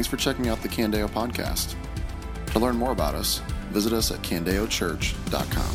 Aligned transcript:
Thanks 0.00 0.08
for 0.08 0.16
checking 0.16 0.48
out 0.48 0.62
the 0.62 0.68
Candeo 0.70 1.10
podcast. 1.10 1.74
To 2.54 2.58
learn 2.58 2.74
more 2.74 2.90
about 2.90 3.14
us, 3.14 3.42
visit 3.68 3.92
us 3.92 4.10
at 4.10 4.22
candeochurch.com. 4.22 5.74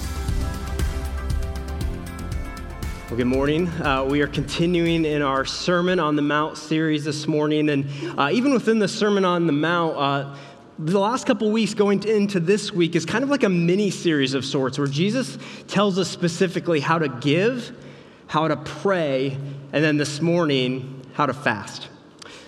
Well, 3.07 3.17
good 3.17 3.27
morning. 3.27 3.67
Uh, 3.67 4.03
we 4.03 4.21
are 4.21 4.27
continuing 4.27 5.05
in 5.05 5.21
our 5.21 5.45
Sermon 5.45 5.99
on 5.99 6.15
the 6.15 6.23
Mount 6.23 6.57
series 6.57 7.03
this 7.03 7.27
morning. 7.27 7.69
And 7.69 7.87
uh, 8.17 8.31
even 8.33 8.51
within 8.51 8.79
the 8.79 8.87
Sermon 8.87 9.25
on 9.25 9.45
the 9.45 9.53
Mount, 9.53 9.95
uh, 9.95 10.35
the 10.79 10.99
last 10.99 11.27
couple 11.27 11.51
weeks 11.51 11.75
going 11.75 12.01
into 12.07 12.39
this 12.39 12.71
week 12.71 12.95
is 12.95 13.05
kind 13.05 13.23
of 13.23 13.29
like 13.29 13.43
a 13.43 13.49
mini 13.49 13.91
series 13.91 14.33
of 14.33 14.43
sorts 14.43 14.79
where 14.79 14.87
Jesus 14.87 15.37
tells 15.67 15.99
us 15.99 16.09
specifically 16.09 16.79
how 16.79 16.97
to 16.97 17.09
give, 17.09 17.77
how 18.25 18.47
to 18.47 18.57
pray, 18.57 19.37
and 19.71 19.83
then 19.83 19.97
this 19.97 20.19
morning, 20.19 21.05
how 21.13 21.27
to 21.27 21.33
fast. 21.35 21.89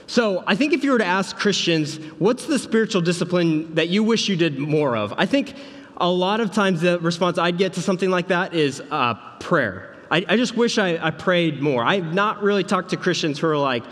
So, 0.10 0.44
I 0.48 0.56
think 0.56 0.72
if 0.72 0.86
you 0.86 0.92
were 0.92 0.98
to 1.00 1.06
ask 1.06 1.36
Christians, 1.36 1.98
what's 2.18 2.46
the 2.46 2.58
spiritual 2.58 3.02
discipline 3.02 3.76
that 3.76 3.90
you 3.90 4.04
wish 4.04 4.30
you 4.30 4.38
did 4.38 4.58
more 4.58 4.96
of? 4.96 5.14
I 5.18 5.26
think 5.26 5.54
a 5.98 6.10
lot 6.10 6.40
of 6.40 6.52
times 6.52 6.82
the 6.82 6.98
response 7.00 7.38
I'd 7.38 7.58
get 7.58 7.74
to 7.74 7.82
something 7.82 8.10
like 8.10 8.30
that 8.30 8.54
is 8.54 8.82
uh, 8.90 9.16
prayer. 9.40 9.96
I, 10.10 10.26
I, 10.30 10.38
just 10.38 10.56
wish 10.56 10.78
I, 10.78 10.98
I 11.06 11.12
prayed 11.12 11.62
more. 11.62 11.84
I've 11.84 12.14
not 12.14 12.42
really 12.42 12.64
talked 12.64 12.92
to 12.92 12.98
Christians 12.98 13.40
who 13.40 13.48
are 13.48 13.58
like, 13.58 13.84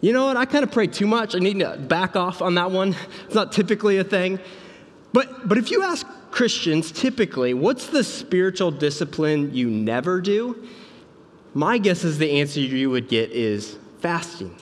you 0.00 0.12
know 0.12 0.26
what, 0.26 0.36
I 0.36 0.44
kind 0.44 0.62
of 0.62 0.70
pray 0.70 0.86
too 0.86 1.06
much. 1.06 1.34
I 1.34 1.38
need 1.38 1.58
to 1.60 1.76
back 1.76 2.14
off 2.14 2.42
on 2.42 2.54
that 2.54 2.70
one. 2.70 2.94
It's 3.24 3.34
not 3.34 3.52
typically 3.52 3.98
a 3.98 4.04
thing. 4.04 4.38
But, 5.12 5.48
but 5.48 5.58
if 5.58 5.70
you 5.70 5.82
ask 5.82 6.06
Christians, 6.30 6.92
typically, 6.92 7.54
what's 7.54 7.86
the 7.86 8.04
spiritual 8.04 8.70
discipline 8.70 9.54
you 9.54 9.70
never 9.70 10.20
do? 10.20 10.68
My 11.54 11.78
guess 11.78 12.04
is 12.04 12.18
the 12.18 12.40
answer 12.40 12.60
you 12.60 12.90
would 12.90 13.08
get 13.08 13.30
is 13.30 13.78
fasting. 14.00 14.56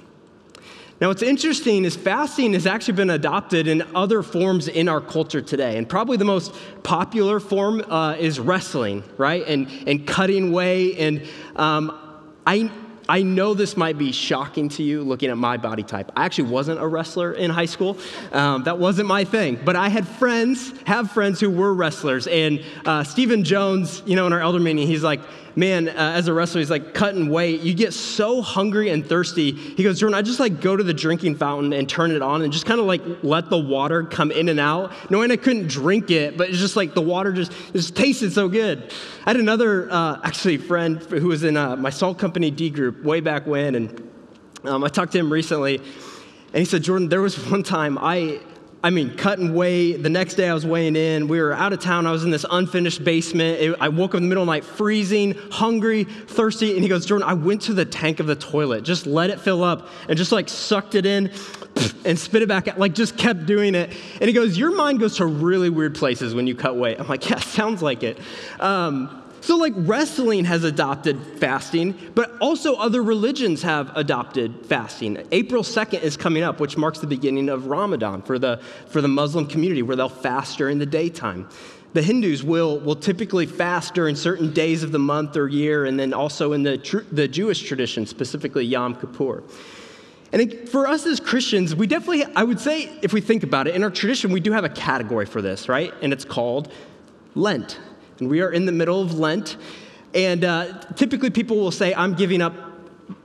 Now, 1.02 1.08
what's 1.08 1.24
interesting 1.24 1.84
is 1.84 1.96
fasting 1.96 2.52
has 2.52 2.64
actually 2.64 2.94
been 2.94 3.10
adopted 3.10 3.66
in 3.66 3.82
other 3.92 4.22
forms 4.22 4.68
in 4.68 4.88
our 4.88 5.00
culture 5.00 5.42
today. 5.42 5.76
And 5.76 5.88
probably 5.88 6.16
the 6.16 6.24
most 6.24 6.54
popular 6.84 7.40
form 7.40 7.80
uh, 7.90 8.14
is 8.20 8.38
wrestling, 8.38 9.02
right? 9.16 9.44
And, 9.44 9.66
and 9.88 10.06
cutting 10.06 10.52
weight. 10.52 10.98
And 10.98 11.26
um, 11.56 11.98
I, 12.46 12.70
I 13.08 13.22
know 13.22 13.52
this 13.52 13.76
might 13.76 13.98
be 13.98 14.12
shocking 14.12 14.68
to 14.68 14.84
you 14.84 15.02
looking 15.02 15.30
at 15.30 15.36
my 15.36 15.56
body 15.56 15.82
type. 15.82 16.12
I 16.14 16.24
actually 16.24 16.50
wasn't 16.50 16.78
a 16.78 16.86
wrestler 16.86 17.32
in 17.32 17.50
high 17.50 17.64
school. 17.64 17.98
Um, 18.30 18.62
that 18.62 18.78
wasn't 18.78 19.08
my 19.08 19.24
thing. 19.24 19.58
But 19.64 19.74
I 19.74 19.88
had 19.88 20.06
friends, 20.06 20.72
have 20.86 21.10
friends 21.10 21.40
who 21.40 21.50
were 21.50 21.74
wrestlers. 21.74 22.28
And 22.28 22.62
uh, 22.86 23.02
Stephen 23.02 23.42
Jones, 23.42 24.04
you 24.06 24.14
know, 24.14 24.28
in 24.28 24.32
our 24.32 24.40
elder 24.40 24.60
meeting, 24.60 24.86
he's 24.86 25.02
like, 25.02 25.20
man, 25.56 25.88
uh, 25.88 25.92
as 25.92 26.28
a 26.28 26.32
wrestler, 26.32 26.60
he's 26.60 26.70
like 26.70 26.94
cutting 26.94 27.28
weight. 27.28 27.60
You 27.60 27.74
get 27.74 27.92
so 27.92 28.42
hungry 28.42 28.90
and 28.90 29.06
thirsty. 29.06 29.52
He 29.52 29.82
goes, 29.82 30.00
Jordan, 30.00 30.14
I 30.14 30.22
just 30.22 30.40
like 30.40 30.60
go 30.60 30.76
to 30.76 30.82
the 30.82 30.94
drinking 30.94 31.36
fountain 31.36 31.72
and 31.72 31.88
turn 31.88 32.10
it 32.10 32.22
on 32.22 32.42
and 32.42 32.52
just 32.52 32.66
kind 32.66 32.80
of 32.80 32.86
like 32.86 33.02
let 33.22 33.50
the 33.50 33.58
water 33.58 34.02
come 34.04 34.30
in 34.30 34.48
and 34.48 34.60
out, 34.60 34.92
knowing 35.10 35.30
I 35.30 35.36
couldn't 35.36 35.68
drink 35.68 36.10
it, 36.10 36.36
but 36.36 36.48
it's 36.48 36.58
just 36.58 36.76
like 36.76 36.94
the 36.94 37.02
water 37.02 37.32
just, 37.32 37.52
just 37.72 37.96
tasted 37.96 38.32
so 38.32 38.48
good. 38.48 38.92
I 39.26 39.30
had 39.30 39.36
another, 39.36 39.90
uh, 39.90 40.20
actually, 40.22 40.58
friend 40.58 41.02
who 41.02 41.28
was 41.28 41.44
in 41.44 41.56
uh, 41.56 41.76
my 41.76 41.90
salt 41.90 42.18
company 42.18 42.50
D 42.50 42.70
group 42.70 43.02
way 43.02 43.20
back 43.20 43.46
when, 43.46 43.74
and 43.74 44.10
um, 44.64 44.84
I 44.84 44.88
talked 44.88 45.12
to 45.12 45.18
him 45.18 45.32
recently, 45.32 45.76
and 45.76 46.56
he 46.56 46.64
said, 46.64 46.82
Jordan, 46.82 47.08
there 47.08 47.20
was 47.20 47.36
one 47.50 47.62
time 47.62 47.98
I, 47.98 48.40
I 48.84 48.90
mean, 48.90 49.16
cutting 49.16 49.54
weight. 49.54 50.02
The 50.02 50.08
next 50.08 50.34
day 50.34 50.48
I 50.48 50.54
was 50.54 50.66
weighing 50.66 50.96
in. 50.96 51.28
We 51.28 51.40
were 51.40 51.52
out 51.52 51.72
of 51.72 51.78
town. 51.78 52.04
I 52.04 52.10
was 52.10 52.24
in 52.24 52.30
this 52.30 52.44
unfinished 52.50 53.04
basement. 53.04 53.60
It, 53.60 53.76
I 53.80 53.88
woke 53.88 54.10
up 54.10 54.16
in 54.16 54.24
the 54.24 54.28
middle 54.28 54.42
of 54.42 54.48
the 54.48 54.52
night, 54.52 54.64
freezing, 54.64 55.34
hungry, 55.52 56.02
thirsty. 56.02 56.72
And 56.74 56.82
he 56.82 56.88
goes, 56.88 57.06
Jordan, 57.06 57.28
I 57.28 57.34
went 57.34 57.62
to 57.62 57.74
the 57.74 57.84
tank 57.84 58.18
of 58.18 58.26
the 58.26 58.34
toilet, 58.34 58.82
just 58.82 59.06
let 59.06 59.30
it 59.30 59.40
fill 59.40 59.62
up, 59.62 59.88
and 60.08 60.18
just 60.18 60.32
like 60.32 60.48
sucked 60.48 60.96
it 60.96 61.06
in 61.06 61.30
and 62.04 62.18
spit 62.18 62.42
it 62.42 62.48
back 62.48 62.66
out, 62.66 62.76
like 62.80 62.94
just 62.94 63.16
kept 63.16 63.46
doing 63.46 63.76
it. 63.76 63.94
And 64.20 64.28
he 64.28 64.32
goes, 64.32 64.58
Your 64.58 64.74
mind 64.74 64.98
goes 64.98 65.16
to 65.18 65.26
really 65.26 65.70
weird 65.70 65.94
places 65.94 66.34
when 66.34 66.48
you 66.48 66.56
cut 66.56 66.76
weight. 66.76 66.98
I'm 66.98 67.06
like, 67.06 67.30
Yeah, 67.30 67.38
sounds 67.40 67.82
like 67.82 68.02
it. 68.02 68.18
Um, 68.58 69.21
so, 69.42 69.56
like, 69.56 69.72
wrestling 69.76 70.44
has 70.44 70.62
adopted 70.62 71.20
fasting, 71.38 71.98
but 72.14 72.30
also 72.40 72.76
other 72.76 73.02
religions 73.02 73.62
have 73.62 73.90
adopted 73.96 74.64
fasting. 74.66 75.18
April 75.32 75.64
2nd 75.64 76.00
is 76.00 76.16
coming 76.16 76.44
up, 76.44 76.60
which 76.60 76.76
marks 76.76 77.00
the 77.00 77.08
beginning 77.08 77.48
of 77.48 77.66
Ramadan 77.66 78.22
for 78.22 78.38
the, 78.38 78.60
for 78.86 79.00
the 79.00 79.08
Muslim 79.08 79.48
community, 79.48 79.82
where 79.82 79.96
they'll 79.96 80.08
fast 80.08 80.58
during 80.58 80.78
the 80.78 80.86
daytime. 80.86 81.48
The 81.92 82.02
Hindus 82.02 82.44
will, 82.44 82.78
will 82.78 82.94
typically 82.94 83.46
fast 83.46 83.94
during 83.94 84.14
certain 84.14 84.52
days 84.52 84.84
of 84.84 84.92
the 84.92 85.00
month 85.00 85.36
or 85.36 85.48
year, 85.48 85.86
and 85.86 85.98
then 85.98 86.14
also 86.14 86.52
in 86.52 86.62
the, 86.62 86.78
tr- 86.78 87.00
the 87.10 87.26
Jewish 87.26 87.62
tradition, 87.62 88.06
specifically 88.06 88.64
Yom 88.64 88.94
Kippur. 88.94 89.42
And 90.32 90.68
for 90.68 90.86
us 90.86 91.04
as 91.04 91.18
Christians, 91.18 91.74
we 91.74 91.88
definitely, 91.88 92.24
I 92.36 92.44
would 92.44 92.60
say, 92.60 92.90
if 93.02 93.12
we 93.12 93.20
think 93.20 93.42
about 93.42 93.66
it, 93.66 93.74
in 93.74 93.82
our 93.82 93.90
tradition, 93.90 94.30
we 94.30 94.40
do 94.40 94.52
have 94.52 94.62
a 94.64 94.68
category 94.68 95.26
for 95.26 95.42
this, 95.42 95.68
right? 95.68 95.92
And 96.00 96.12
it's 96.12 96.24
called 96.24 96.72
Lent. 97.34 97.80
And 98.22 98.30
we 98.30 98.40
are 98.40 98.52
in 98.52 98.66
the 98.66 98.72
middle 98.72 99.02
of 99.02 99.18
Lent. 99.18 99.56
And 100.14 100.44
uh, 100.44 100.78
typically 100.94 101.30
people 101.30 101.56
will 101.56 101.72
say, 101.72 101.92
I'm 101.92 102.14
giving 102.14 102.40
up 102.40 102.54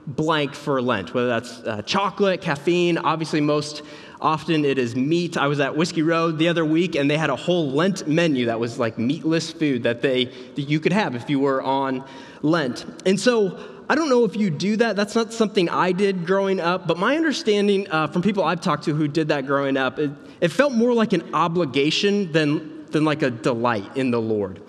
blank 0.08 0.54
for 0.54 0.82
Lent, 0.82 1.14
whether 1.14 1.28
that's 1.28 1.60
uh, 1.60 1.82
chocolate, 1.82 2.40
caffeine, 2.40 2.98
obviously, 2.98 3.40
most 3.40 3.82
often 4.20 4.64
it 4.64 4.76
is 4.76 4.96
meat. 4.96 5.36
I 5.36 5.46
was 5.46 5.60
at 5.60 5.76
Whiskey 5.76 6.02
Road 6.02 6.36
the 6.38 6.48
other 6.48 6.64
week, 6.64 6.96
and 6.96 7.08
they 7.08 7.16
had 7.16 7.30
a 7.30 7.36
whole 7.36 7.70
Lent 7.70 8.08
menu 8.08 8.46
that 8.46 8.58
was 8.58 8.76
like 8.76 8.98
meatless 8.98 9.52
food 9.52 9.84
that, 9.84 10.02
they, 10.02 10.24
that 10.24 10.62
you 10.62 10.80
could 10.80 10.92
have 10.92 11.14
if 11.14 11.30
you 11.30 11.38
were 11.38 11.62
on 11.62 12.04
Lent. 12.42 12.84
And 13.06 13.20
so, 13.20 13.56
I 13.88 13.94
don't 13.94 14.08
know 14.08 14.24
if 14.24 14.34
you 14.34 14.50
do 14.50 14.76
that. 14.78 14.96
That's 14.96 15.14
not 15.14 15.32
something 15.32 15.68
I 15.68 15.92
did 15.92 16.26
growing 16.26 16.58
up, 16.58 16.88
but 16.88 16.98
my 16.98 17.16
understanding 17.16 17.88
uh, 17.88 18.08
from 18.08 18.22
people 18.22 18.42
I've 18.42 18.60
talked 18.60 18.84
to 18.84 18.94
who 18.94 19.06
did 19.06 19.28
that 19.28 19.46
growing 19.46 19.76
up, 19.76 20.00
it, 20.00 20.10
it 20.40 20.48
felt 20.48 20.72
more 20.72 20.92
like 20.92 21.12
an 21.12 21.32
obligation 21.32 22.32
than, 22.32 22.84
than 22.86 23.04
like 23.04 23.22
a 23.22 23.30
delight 23.30 23.96
in 23.96 24.10
the 24.10 24.20
Lord. 24.20 24.60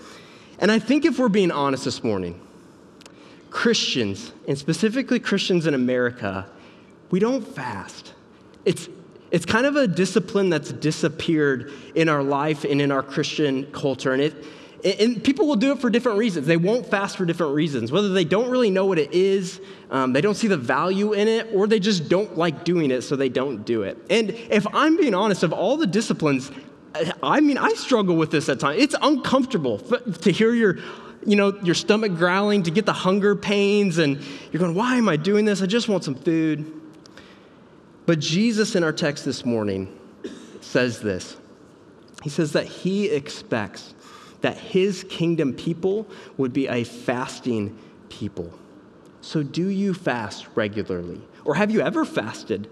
And 0.60 0.72
I 0.72 0.80
think 0.80 1.06
if 1.06 1.18
we're 1.18 1.30
being 1.30 1.52
honest 1.52 1.86
this 1.86 2.04
morning, 2.04 2.40
Christians, 3.50 4.32
and 4.48 4.58
specifically 4.58 5.20
Christians 5.20 5.66
in 5.66 5.74
America, 5.74 6.46
we 7.12 7.20
don't 7.20 7.42
fast. 7.42 8.14
It's, 8.66 8.90
it's 9.32 9.46
kind 9.46 9.66
of 9.66 9.76
a 9.76 9.88
discipline 9.88 10.50
that's 10.50 10.72
disappeared 10.72 11.72
in 11.96 12.10
our 12.10 12.22
life 12.22 12.66
and 12.66 12.82
in 12.82 12.92
our 12.92 13.02
Christian 13.02 13.72
culture. 13.72 14.12
And, 14.12 14.22
it, 14.22 14.36
and 15.00 15.24
people 15.24 15.48
will 15.48 15.56
do 15.56 15.72
it 15.72 15.80
for 15.80 15.90
different 15.90 16.18
reasons. 16.18 16.46
They 16.46 16.58
won't 16.58 16.86
fast 16.86 17.18
for 17.18 17.26
different 17.26 17.56
reasons, 17.56 17.92
whether 17.92 18.10
they 18.10 18.26
don't 18.26 18.50
really 18.50 18.70
know 18.70 18.86
what 18.86 19.00
it 19.00 19.14
is, 19.14 19.62
um, 19.90 20.14
they 20.14 20.22
don't 20.22 20.36
see 20.36 20.48
the 20.48 20.58
value 20.58 21.14
in 21.14 21.28
it, 21.28 21.48
or 21.54 21.68
they 21.68 21.80
just 21.80 22.10
don't 22.10 22.38
like 22.38 22.64
doing 22.64 22.92
it, 22.92 23.02
so 23.02 23.16
they 23.16 23.30
don't 23.30 23.66
do 23.66 23.84
it. 23.84 23.98
And 24.10 24.30
if 24.32 24.68
I'm 24.74 24.98
being 24.98 25.14
honest, 25.14 25.44
of 25.44 25.54
all 25.54 25.78
the 25.78 25.88
disciplines, 25.88 26.52
I 27.22 27.40
mean, 27.40 27.58
I 27.58 27.70
struggle 27.74 28.16
with 28.16 28.32
this 28.32 28.50
at 28.50 28.60
times. 28.60 28.82
It's 28.82 28.96
uncomfortable 29.02 29.80
to 29.80 30.32
hear 30.32 30.54
your, 30.54 30.78
you 31.26 31.36
know, 31.36 31.58
your 31.62 31.76
stomach 31.76 32.16
growling, 32.16 32.64
to 32.64 32.72
get 32.72 32.86
the 32.86 32.94
hunger 32.94 33.36
pains, 33.36 33.98
and 33.98 34.22
you're 34.52 34.60
going, 34.60 34.76
why 34.76 34.98
am 34.98 35.08
I 35.08 35.16
doing 35.16 35.46
this? 35.46 35.62
I 35.62 35.66
just 35.66 35.88
want 35.88 36.04
some 36.04 36.16
food. 36.16 36.74
But 38.06 38.20
Jesus 38.20 38.76
in 38.76 38.84
our 38.84 38.94
text 38.94 39.24
this 39.24 39.46
morning 39.46 39.96
says 40.62 41.00
this. 41.02 41.38
He 42.24 42.30
says 42.30 42.54
that 42.54 42.66
he 42.66 43.10
expects 43.10 43.94
that 44.42 44.58
his 44.58 45.04
kingdom 45.10 45.54
people 45.54 46.08
would 46.38 46.54
be 46.54 46.68
a 46.68 46.84
fasting 46.84 47.78
people. 48.10 48.52
So, 49.22 49.44
do 49.44 49.68
you 49.68 49.94
fast 49.94 50.48
regularly? 50.56 51.22
Or 51.46 51.56
have 51.56 51.72
you 51.72 51.82
ever 51.82 52.06
fasted? 52.06 52.70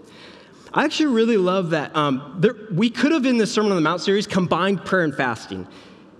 I 0.72 0.84
actually 0.84 1.14
really 1.14 1.36
love 1.36 1.70
that. 1.70 1.94
Um, 1.96 2.36
there, 2.38 2.54
we 2.70 2.90
could 2.90 3.12
have, 3.12 3.24
in 3.24 3.38
this 3.38 3.52
Sermon 3.52 3.72
on 3.72 3.76
the 3.76 3.82
Mount 3.82 4.00
series, 4.00 4.26
combined 4.26 4.84
prayer 4.84 5.04
and 5.04 5.14
fasting 5.14 5.66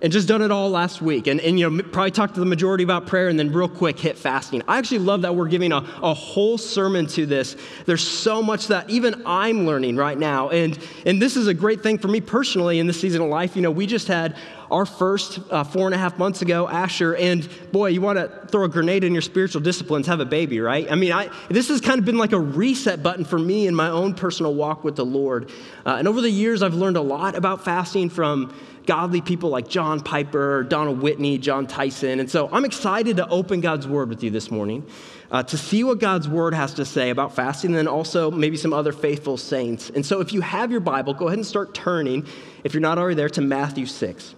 and 0.01 0.13
just 0.13 0.27
done 0.27 0.41
it 0.41 0.51
all 0.51 0.69
last 0.69 1.01
week. 1.01 1.27
And, 1.27 1.39
and 1.41 1.59
you 1.59 1.69
know 1.69 1.83
probably 1.83 2.11
talked 2.11 2.35
to 2.35 2.39
the 2.39 2.45
majority 2.45 2.83
about 2.83 3.07
prayer 3.07 3.27
and 3.27 3.37
then 3.37 3.51
real 3.51 3.69
quick 3.69 3.99
hit 3.99 4.17
fasting. 4.17 4.61
I 4.67 4.77
actually 4.77 4.99
love 4.99 5.21
that 5.23 5.35
we're 5.35 5.47
giving 5.47 5.71
a, 5.71 5.77
a 6.01 6.13
whole 6.13 6.57
sermon 6.57 7.07
to 7.07 7.25
this. 7.25 7.55
There's 7.85 8.05
so 8.07 8.41
much 8.41 8.67
that 8.67 8.89
even 8.89 9.23
i'm 9.25 9.65
learning 9.65 9.95
right 9.95 10.17
now. 10.17 10.49
And 10.49 10.77
and 11.05 11.21
this 11.21 11.35
is 11.35 11.47
a 11.47 11.53
great 11.53 11.81
thing 11.81 11.97
for 11.97 12.07
me 12.07 12.21
personally 12.21 12.79
in 12.79 12.87
this 12.87 12.99
season 12.99 13.21
of 13.21 13.29
life. 13.29 13.55
You 13.55 13.61
know 13.61 13.71
we 13.71 13.85
just 13.85 14.07
had 14.07 14.35
our 14.71 14.85
first 14.85 15.39
uh, 15.49 15.63
four 15.63 15.87
and 15.87 15.95
a 15.95 15.97
half 15.97 16.17
months 16.19 16.41
ago, 16.41 16.67
Asher, 16.67 17.15
and 17.15 17.47
boy, 17.71 17.87
you 17.87 18.01
want 18.01 18.19
to 18.19 18.47
throw 18.47 18.65
a 18.65 18.69
grenade 18.69 19.03
in 19.03 19.13
your 19.13 19.21
spiritual 19.21 19.61
disciplines, 19.61 20.05
have 20.07 20.19
a 20.19 20.25
baby, 20.25 20.59
right? 20.59 20.89
I 20.91 20.95
mean, 20.95 21.11
I, 21.11 21.29
this 21.49 21.69
has 21.69 21.81
kind 21.81 21.97
of 21.97 22.05
been 22.05 22.19
like 22.19 22.33
a 22.33 22.39
reset 22.39 23.01
button 23.01 23.25
for 23.25 23.39
me 23.39 23.67
in 23.67 23.73
my 23.73 23.89
own 23.89 24.13
personal 24.13 24.53
walk 24.53 24.83
with 24.83 24.95
the 24.95 25.05
Lord. 25.05 25.49
Uh, 25.85 25.95
and 25.95 26.07
over 26.07 26.21
the 26.21 26.29
years, 26.29 26.61
I've 26.61 26.75
learned 26.75 26.97
a 26.97 27.01
lot 27.01 27.35
about 27.35 27.65
fasting 27.65 28.09
from 28.09 28.53
godly 28.89 29.21
people 29.21 29.51
like 29.51 29.67
John 29.67 29.99
Piper, 29.99 30.63
Donald 30.63 30.99
Whitney, 30.99 31.37
Jon 31.37 31.67
Tyson. 31.67 32.19
And 32.19 32.27
so 32.27 32.49
I'm 32.51 32.65
excited 32.65 33.17
to 33.17 33.29
open 33.29 33.61
God's 33.61 33.87
Word 33.87 34.09
with 34.09 34.23
you 34.23 34.31
this 34.31 34.49
morning. 34.49 34.83
Uh, 35.29 35.43
to 35.43 35.59
see 35.59 35.83
what 35.83 35.99
God's 35.99 36.27
word 36.27 36.55
has 36.55 36.73
to 36.73 36.83
say 36.83 37.11
about 37.11 37.35
fasting, 37.35 37.69
and 37.69 37.77
then 37.77 37.87
also 37.87 38.31
maybe 38.31 38.57
some 38.57 38.73
other 38.73 38.91
faithful 38.91 39.37
saints. 39.37 39.91
And 39.91 40.03
so, 40.03 40.21
if 40.21 40.33
you 40.33 40.41
have 40.41 40.71
your 40.71 40.79
Bible, 40.79 41.13
go 41.13 41.27
ahead 41.27 41.37
and 41.37 41.45
start 41.45 41.75
turning, 41.75 42.25
if 42.63 42.73
you're 42.73 42.81
not 42.81 42.97
already 42.97 43.13
there, 43.13 43.29
to 43.29 43.41
Matthew 43.41 43.85
6. 43.85 44.33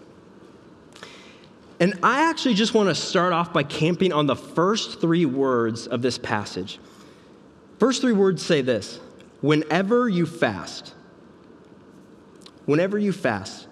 And 1.79 1.97
I 2.03 2.29
actually 2.29 2.55
just 2.55 2.73
want 2.73 2.89
to 2.89 2.95
start 2.95 3.31
off 3.31 3.53
by 3.53 3.63
camping 3.63 4.11
on 4.11 4.27
the 4.27 4.35
first 4.35 4.99
three 4.99 5.25
words 5.25 5.87
of 5.87 6.01
this 6.01 6.17
passage. 6.17 6.77
First 7.79 8.01
three 8.01 8.11
words 8.11 8.45
say 8.45 8.61
this 8.61 8.99
Whenever 9.39 10.09
you 10.09 10.25
fast, 10.25 10.93
whenever 12.65 12.99
you 12.99 13.13
fast, 13.13 13.69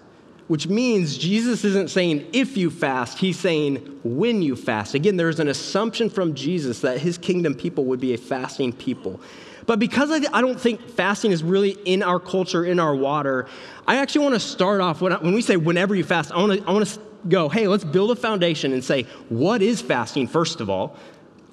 which 0.50 0.66
means 0.66 1.16
Jesus 1.16 1.62
isn't 1.62 1.90
saying 1.90 2.26
if 2.32 2.56
you 2.56 2.70
fast, 2.70 3.18
he's 3.18 3.38
saying 3.38 4.00
when 4.02 4.42
you 4.42 4.56
fast. 4.56 4.94
Again, 4.94 5.16
there's 5.16 5.38
an 5.38 5.46
assumption 5.46 6.10
from 6.10 6.34
Jesus 6.34 6.80
that 6.80 6.98
his 6.98 7.18
kingdom 7.18 7.54
people 7.54 7.84
would 7.84 8.00
be 8.00 8.14
a 8.14 8.18
fasting 8.18 8.72
people. 8.72 9.20
But 9.66 9.78
because 9.78 10.10
I, 10.10 10.40
don't 10.40 10.60
think 10.60 10.80
fasting 10.88 11.30
is 11.30 11.44
really 11.44 11.78
in 11.84 12.02
our 12.02 12.18
culture, 12.18 12.64
in 12.64 12.80
our 12.80 12.96
water, 12.96 13.46
I 13.86 13.98
actually 13.98 14.24
want 14.24 14.34
to 14.34 14.40
start 14.40 14.80
off 14.80 15.00
when, 15.00 15.12
I, 15.12 15.18
when 15.18 15.34
we 15.34 15.40
say 15.40 15.56
whenever 15.56 15.94
you 15.94 16.02
fast, 16.02 16.32
I 16.32 16.38
want 16.38 16.60
to 16.60 16.68
I 16.68 16.72
want 16.72 16.84
to 16.84 17.00
go, 17.28 17.48
hey, 17.48 17.68
let's 17.68 17.84
build 17.84 18.10
a 18.10 18.16
foundation 18.16 18.72
and 18.72 18.82
say, 18.82 19.04
what 19.28 19.62
is 19.62 19.80
fasting, 19.80 20.26
first 20.26 20.60
of 20.60 20.68
all? 20.68 20.96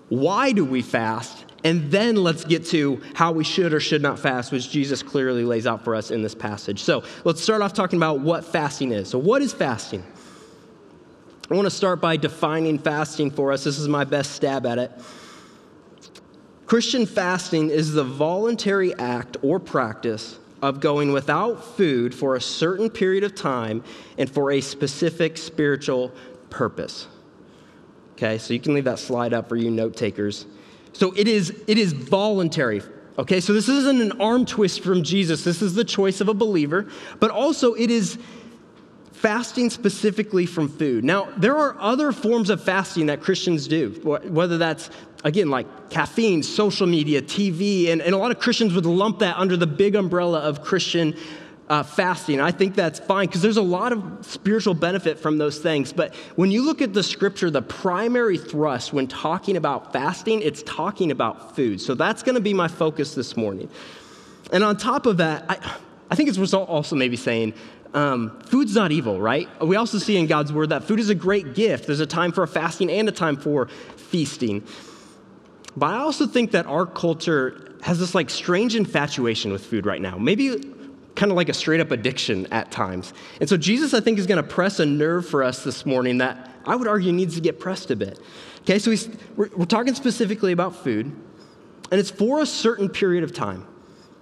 Why 0.10 0.54
do 0.54 0.66
we 0.66 0.82
fast? 0.82 1.46
And 1.64 1.92
then 1.92 2.16
let's 2.16 2.46
get 2.46 2.66
to 2.68 3.02
how 3.16 3.32
we 3.32 3.44
should 3.44 3.74
or 3.74 3.80
should 3.80 4.02
not 4.02 4.20
fast, 4.20 4.52
which 4.52 4.70
Jesus 4.70 5.02
clearly 5.02 5.44
lays 5.44 5.66
out 5.66 5.84
for 5.84 5.96
us 5.96 6.12
in 6.12 6.22
this 6.22 6.36
passage. 6.36 6.84
So 6.84 7.04
let's 7.24 7.42
start 7.42 7.62
off 7.62 7.74
talking 7.74 7.98
about 7.98 8.20
what 8.20 8.46
fasting 8.46 8.92
is. 8.92 9.10
So, 9.10 9.18
what 9.18 9.42
is 9.42 9.54
fasting? 9.54 10.04
I 11.50 11.56
want 11.56 11.66
to 11.66 11.72
start 11.72 12.02
by 12.02 12.18
defining 12.18 12.78
fasting 12.78 13.32
for 13.32 13.52
us. 13.52 13.64
This 13.64 13.80
is 13.80 13.88
my 13.88 14.04
best 14.04 14.34
stab 14.34 14.66
at 14.66 14.78
it. 14.78 14.92
Christian 16.66 17.06
fasting 17.06 17.70
is 17.70 17.94
the 17.94 18.04
voluntary 18.04 18.94
act 19.00 19.38
or 19.42 19.58
practice 19.58 20.38
of 20.62 20.82
going 20.82 21.14
without 21.14 21.64
food 21.64 22.14
for 22.14 22.36
a 22.36 22.42
certain 22.42 22.90
period 22.90 23.24
of 23.24 23.34
time 23.34 23.84
and 24.18 24.30
for 24.30 24.52
a 24.52 24.60
specific 24.60 25.38
spiritual 25.38 26.12
purpose. 26.50 27.08
Okay, 28.14 28.38
so 28.38 28.54
you 28.54 28.60
can 28.60 28.74
leave 28.74 28.84
that 28.84 29.00
slide 29.00 29.34
up 29.34 29.48
for 29.48 29.56
you 29.56 29.72
note 29.72 29.96
takers. 29.96 30.46
So 30.98 31.14
it 31.16 31.28
is, 31.28 31.54
it 31.68 31.78
is 31.78 31.94
voluntary. 31.94 32.82
Okay, 33.20 33.40
so 33.40 33.54
this 33.54 33.70
isn't 33.70 34.02
an 34.02 34.20
arm 34.20 34.48
twist 34.48 34.84
from 34.84 35.04
Jesus. 35.04 35.44
This 35.44 35.62
is 35.62 35.76
the 35.76 35.84
choice 35.84 36.22
of 36.22 36.28
a 36.28 36.34
believer, 36.34 36.88
but 37.20 37.30
also 37.30 37.76
it 37.76 37.92
is 37.92 38.18
fasting 39.12 39.70
specifically 39.70 40.48
from 40.48 40.68
food. 40.68 41.04
Now, 41.04 41.30
there 41.38 41.56
are 41.56 41.78
other 41.80 42.12
forms 42.12 42.50
of 42.50 42.64
fasting 42.64 43.06
that 43.08 43.22
Christians 43.22 43.68
do, 43.68 43.92
whether 44.04 44.58
that's, 44.58 44.90
again, 45.24 45.52
like 45.52 45.92
caffeine, 45.92 46.42
social 46.42 46.88
media, 46.88 47.22
TV, 47.22 47.90
and, 47.90 48.02
and 48.02 48.16
a 48.16 48.18
lot 48.18 48.32
of 48.32 48.40
Christians 48.40 48.74
would 48.74 48.88
lump 48.88 49.20
that 49.20 49.38
under 49.38 49.56
the 49.56 49.68
big 49.68 49.94
umbrella 49.94 50.40
of 50.40 50.64
Christian 50.64 51.16
uh, 51.70 51.84
fasting. 51.84 52.40
I 52.40 52.52
think 52.52 52.76
that's 52.76 53.00
fine 53.00 53.28
because 53.28 53.42
there's 53.42 53.58
a 53.58 53.62
lot 53.62 53.92
of 53.92 54.02
spiritual 54.22 54.74
benefit 54.74 55.20
from 55.20 55.38
those 55.38 55.60
things. 55.60 55.92
But 55.92 56.16
when 56.36 56.50
you 56.50 56.66
look 56.66 56.82
at 56.82 56.94
the 56.94 57.04
scripture, 57.04 57.50
the 57.50 57.62
primary 57.62 58.38
thrust 58.38 58.94
when 58.94 59.08
talking 59.08 59.58
about 59.58 59.92
fasting, 59.92 60.42
it's 60.42 60.64
talking 60.64 61.12
about 61.12 61.56
food. 61.56 61.82
So 61.82 61.94
that's 61.94 62.24
going 62.24 62.36
to 62.36 62.42
be 62.42 62.54
my 62.54 62.68
focus 62.68 63.16
this 63.16 63.36
morning. 63.36 63.70
And 64.52 64.64
on 64.64 64.78
top 64.78 65.06
of 65.06 65.18
that, 65.18 65.46
I, 65.50 65.76
I 66.10 66.16
think 66.16 66.30
it's 66.30 66.54
also 66.54 66.96
maybe 66.96 67.18
saying 67.18 67.54
um, 67.94 68.40
food's 68.42 68.76
not 68.76 68.92
evil, 68.92 69.20
right? 69.20 69.50
We 69.62 69.76
also 69.76 69.98
see 69.98 70.18
in 70.18 70.28
God's 70.28 70.54
word 70.54 70.70
that 70.70 70.84
food 70.84 71.00
is 71.00 71.10
a 71.10 71.16
great 71.16 71.54
gift. 71.54 71.88
There's 71.88 72.00
a 72.00 72.06
time 72.06 72.32
for 72.32 72.48
fasting 72.48 72.90
and 72.90 73.10
a 73.10 73.12
time 73.12 73.36
for 73.36 73.68
feasting. 73.68 74.64
But 75.76 75.88
I 75.88 75.98
also 75.98 76.28
think 76.28 76.52
that 76.52 76.66
our 76.66 76.86
culture 76.86 77.76
has 77.82 78.00
this 78.00 78.16
like 78.16 78.30
strange 78.30 78.76
infatuation 78.76 79.52
with 79.52 79.66
food 79.66 79.86
right 79.86 80.02
now. 80.02 80.18
Maybe 80.18 80.74
kind 81.18 81.32
of 81.32 81.36
like 81.36 81.50
a 81.50 81.54
straight 81.54 81.82
up 81.82 81.92
addiction 81.92 82.46
at 82.54 82.72
times. 82.72 83.12
And 83.42 83.50
so 83.50 83.58
Jesus, 83.58 83.94
I 83.94 84.00
think, 84.00 84.20
is 84.20 84.28
going 84.28 84.42
to 84.42 84.48
press 84.48 84.80
a 84.80 84.86
nerve 84.86 85.28
for 85.28 85.44
us 85.44 85.64
this 85.64 85.86
morning 85.86 86.20
that 86.20 86.52
I 86.66 86.76
would 86.76 86.88
argue 86.88 87.12
needs 87.12 87.36
to 87.36 87.42
get 87.42 87.60
pressed 87.60 87.90
a 87.92 87.96
bit. 87.96 88.20
Okay, 88.62 88.78
so 88.78 88.96
we're, 89.36 89.50
we're 89.56 89.66
talking 89.66 89.96
specifically 89.96 90.52
about 90.52 90.76
food, 90.76 91.08
and 91.08 92.00
it's 92.00 92.12
for 92.12 92.42
a 92.42 92.46
certain 92.46 92.88
period 92.88 93.24
of 93.24 93.34
time. 93.34 93.66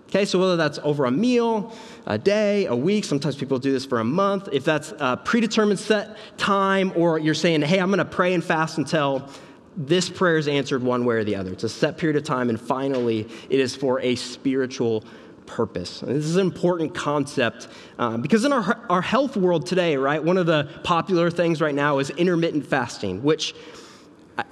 Okay, 0.07 0.23
so 0.23 0.39
whether 0.39 0.55
that's 0.55 0.79
over 0.83 1.05
a 1.05 1.11
meal, 1.11 1.75
a 2.05 2.17
day, 2.17 2.65
a 2.67 2.75
week, 2.75 3.03
sometimes 3.03 3.35
people 3.35 3.59
do 3.59 3.73
this 3.73 3.85
for 3.85 3.99
a 3.99 4.03
month, 4.05 4.47
if 4.53 4.63
that's 4.63 4.93
a 4.97 5.17
predetermined 5.17 5.79
set 5.79 6.15
time, 6.37 6.93
or 6.95 7.19
you're 7.19 7.33
saying, 7.33 7.61
hey, 7.63 7.79
I'm 7.79 7.89
going 7.89 7.97
to 7.97 8.05
pray 8.05 8.33
and 8.33 8.43
fast 8.43 8.77
until 8.77 9.29
this 9.75 10.09
prayer 10.09 10.37
is 10.37 10.47
answered 10.47 10.81
one 10.81 11.03
way 11.03 11.15
or 11.15 11.23
the 11.25 11.35
other. 11.35 11.51
It's 11.51 11.65
a 11.65 11.69
set 11.69 11.97
period 11.97 12.15
of 12.15 12.23
time, 12.23 12.49
and 12.49 12.61
finally, 12.61 13.27
it 13.49 13.59
is 13.59 13.75
for 13.75 13.99
a 13.99 14.15
spiritual 14.15 15.03
purpose. 15.45 16.01
This 16.01 16.25
is 16.25 16.35
an 16.35 16.41
important 16.41 16.93
concept 16.93 17.67
uh, 17.99 18.17
because 18.17 18.45
in 18.45 18.53
our, 18.53 18.79
our 18.89 19.01
health 19.01 19.37
world 19.37 19.65
today, 19.65 19.97
right, 19.97 20.23
one 20.23 20.37
of 20.37 20.45
the 20.45 20.69
popular 20.83 21.29
things 21.29 21.61
right 21.61 21.75
now 21.75 21.99
is 21.99 22.09
intermittent 22.11 22.65
fasting, 22.65 23.23
which 23.23 23.55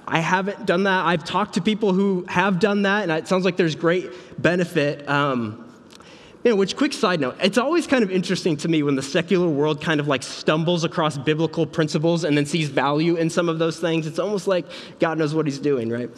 I 0.06 0.20
haven't 0.20 0.66
done 0.66 0.84
that. 0.84 1.04
I've 1.04 1.24
talked 1.24 1.54
to 1.54 1.60
people 1.60 1.92
who 1.92 2.24
have 2.28 2.58
done 2.58 2.82
that, 2.82 3.02
and 3.02 3.12
it 3.12 3.28
sounds 3.28 3.44
like 3.44 3.56
there's 3.56 3.74
great 3.74 4.10
benefit. 4.40 5.08
Um, 5.08 5.60
you 6.42 6.50
know, 6.50 6.56
which 6.56 6.76
quick 6.76 6.92
side 6.92 7.20
note, 7.20 7.36
it's 7.40 7.56
always 7.56 7.86
kind 7.86 8.04
of 8.04 8.10
interesting 8.10 8.56
to 8.58 8.68
me 8.68 8.82
when 8.82 8.96
the 8.96 9.02
secular 9.02 9.48
world 9.48 9.80
kind 9.80 9.98
of 9.98 10.08
like 10.08 10.22
stumbles 10.22 10.84
across 10.84 11.16
biblical 11.16 11.66
principles 11.66 12.24
and 12.24 12.36
then 12.36 12.44
sees 12.44 12.68
value 12.68 13.16
in 13.16 13.30
some 13.30 13.48
of 13.48 13.58
those 13.58 13.80
things. 13.80 14.06
It's 14.06 14.18
almost 14.18 14.46
like 14.46 14.66
God 15.00 15.16
knows 15.16 15.34
what 15.34 15.46
he's 15.46 15.58
doing, 15.58 15.88
right? 15.88 16.10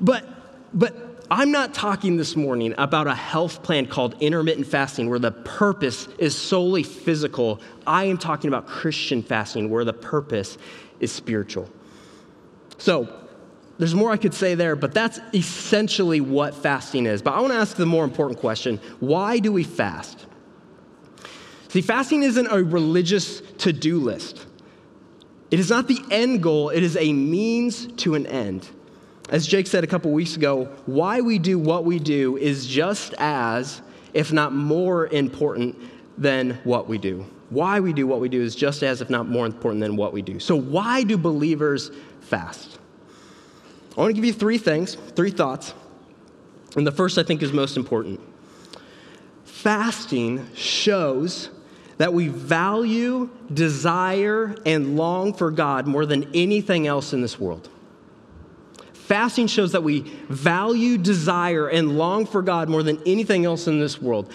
But 0.00 0.26
but 0.74 1.05
I'm 1.30 1.50
not 1.50 1.74
talking 1.74 2.16
this 2.16 2.36
morning 2.36 2.72
about 2.78 3.08
a 3.08 3.14
health 3.14 3.62
plan 3.64 3.86
called 3.86 4.14
intermittent 4.20 4.66
fasting 4.66 5.10
where 5.10 5.18
the 5.18 5.32
purpose 5.32 6.06
is 6.18 6.36
solely 6.36 6.84
physical. 6.84 7.60
I 7.84 8.04
am 8.04 8.16
talking 8.16 8.48
about 8.48 8.66
Christian 8.66 9.22
fasting 9.22 9.68
where 9.68 9.84
the 9.84 9.92
purpose 9.92 10.56
is 11.00 11.10
spiritual. 11.10 11.68
So, 12.78 13.22
there's 13.78 13.94
more 13.94 14.10
I 14.10 14.16
could 14.16 14.32
say 14.32 14.54
there, 14.54 14.74
but 14.74 14.94
that's 14.94 15.20
essentially 15.34 16.20
what 16.20 16.54
fasting 16.54 17.06
is. 17.06 17.20
But 17.20 17.34
I 17.34 17.40
want 17.40 17.52
to 17.52 17.58
ask 17.58 17.76
the 17.76 17.84
more 17.84 18.04
important 18.04 18.38
question 18.38 18.80
why 19.00 19.38
do 19.38 19.52
we 19.52 19.64
fast? 19.64 20.26
See, 21.68 21.82
fasting 21.82 22.22
isn't 22.22 22.46
a 22.46 22.62
religious 22.62 23.40
to 23.58 23.72
do 23.72 23.98
list. 23.98 24.46
It 25.50 25.60
is 25.60 25.70
not 25.70 25.88
the 25.88 25.98
end 26.10 26.42
goal, 26.42 26.70
it 26.70 26.82
is 26.82 26.96
a 26.96 27.12
means 27.12 27.86
to 27.98 28.14
an 28.14 28.26
end 28.26 28.68
as 29.28 29.46
Jake 29.46 29.66
said 29.66 29.82
a 29.82 29.86
couple 29.86 30.12
weeks 30.12 30.36
ago, 30.36 30.66
why 30.86 31.20
we 31.20 31.38
do 31.38 31.58
what 31.58 31.84
we 31.84 31.98
do 31.98 32.36
is 32.36 32.66
just 32.66 33.14
as, 33.18 33.82
if 34.14 34.32
not 34.32 34.52
more 34.54 35.08
important 35.08 35.76
than 36.16 36.52
what 36.64 36.88
we 36.88 36.96
do. 36.98 37.26
Why 37.50 37.80
we 37.80 37.92
do 37.92 38.06
what 38.06 38.20
we 38.20 38.28
do 38.28 38.40
is 38.40 38.54
just 38.54 38.82
as, 38.82 39.00
if 39.00 39.10
not 39.10 39.28
more 39.28 39.46
important 39.46 39.80
than 39.80 39.96
what 39.96 40.12
we 40.12 40.22
do. 40.22 40.38
So, 40.38 40.56
why 40.56 41.02
do 41.02 41.16
believers 41.16 41.90
fast? 42.20 42.78
I 43.96 44.00
want 44.00 44.10
to 44.10 44.14
give 44.14 44.24
you 44.24 44.32
three 44.32 44.58
things, 44.58 44.94
three 44.94 45.30
thoughts. 45.30 45.74
And 46.76 46.86
the 46.86 46.92
first, 46.92 47.18
I 47.18 47.22
think, 47.22 47.42
is 47.42 47.52
most 47.52 47.76
important. 47.76 48.20
Fasting 49.44 50.46
shows 50.54 51.50
that 51.98 52.12
we 52.12 52.28
value, 52.28 53.30
desire, 53.52 54.54
and 54.66 54.96
long 54.96 55.32
for 55.32 55.50
God 55.50 55.86
more 55.86 56.04
than 56.04 56.28
anything 56.34 56.86
else 56.86 57.12
in 57.12 57.22
this 57.22 57.40
world. 57.40 57.70
Fasting 59.06 59.46
shows 59.46 59.70
that 59.70 59.84
we 59.84 60.00
value, 60.28 60.98
desire, 60.98 61.68
and 61.68 61.96
long 61.96 62.26
for 62.26 62.42
God 62.42 62.68
more 62.68 62.82
than 62.82 63.00
anything 63.06 63.44
else 63.44 63.68
in 63.68 63.78
this 63.78 64.02
world. 64.02 64.32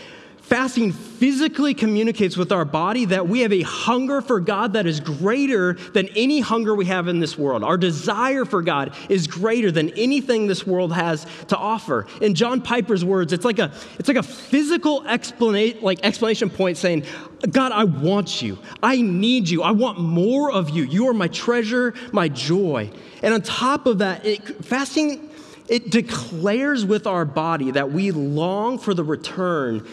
Fasting 0.51 0.91
physically 0.91 1.73
communicates 1.73 2.35
with 2.35 2.51
our 2.51 2.65
body 2.65 3.05
that 3.05 3.25
we 3.25 3.39
have 3.39 3.53
a 3.53 3.61
hunger 3.61 4.19
for 4.19 4.41
God 4.41 4.73
that 4.73 4.85
is 4.85 4.99
greater 4.99 5.75
than 5.93 6.09
any 6.09 6.41
hunger 6.41 6.75
we 6.75 6.87
have 6.87 7.07
in 7.07 7.21
this 7.21 7.37
world. 7.37 7.63
Our 7.63 7.77
desire 7.77 8.43
for 8.43 8.61
God 8.61 8.93
is 9.07 9.27
greater 9.27 9.71
than 9.71 9.91
anything 9.91 10.47
this 10.47 10.67
world 10.67 10.91
has 10.91 11.25
to 11.47 11.55
offer. 11.55 12.05
In 12.19 12.35
John 12.35 12.61
Piper's 12.61 13.05
words, 13.05 13.31
it's 13.31 13.45
like 13.45 13.59
a, 13.59 13.71
it's 13.97 14.09
like 14.09 14.17
a 14.17 14.23
physical 14.23 15.07
explanation, 15.07 15.81
like 15.81 16.03
explanation 16.03 16.49
point 16.49 16.75
saying, 16.75 17.05
God, 17.49 17.71
I 17.71 17.85
want 17.85 18.41
you. 18.41 18.59
I 18.83 19.01
need 19.01 19.47
you. 19.47 19.63
I 19.63 19.71
want 19.71 20.01
more 20.01 20.51
of 20.51 20.69
you. 20.69 20.83
You 20.83 21.07
are 21.07 21.13
my 21.13 21.29
treasure, 21.29 21.93
my 22.11 22.27
joy. 22.27 22.91
And 23.23 23.33
on 23.33 23.41
top 23.41 23.85
of 23.85 23.99
that, 23.99 24.25
it, 24.25 24.65
fasting, 24.65 25.29
it 25.69 25.91
declares 25.91 26.85
with 26.85 27.07
our 27.07 27.23
body 27.23 27.71
that 27.71 27.93
we 27.93 28.11
long 28.11 28.79
for 28.79 28.93
the 28.93 29.05
return 29.05 29.87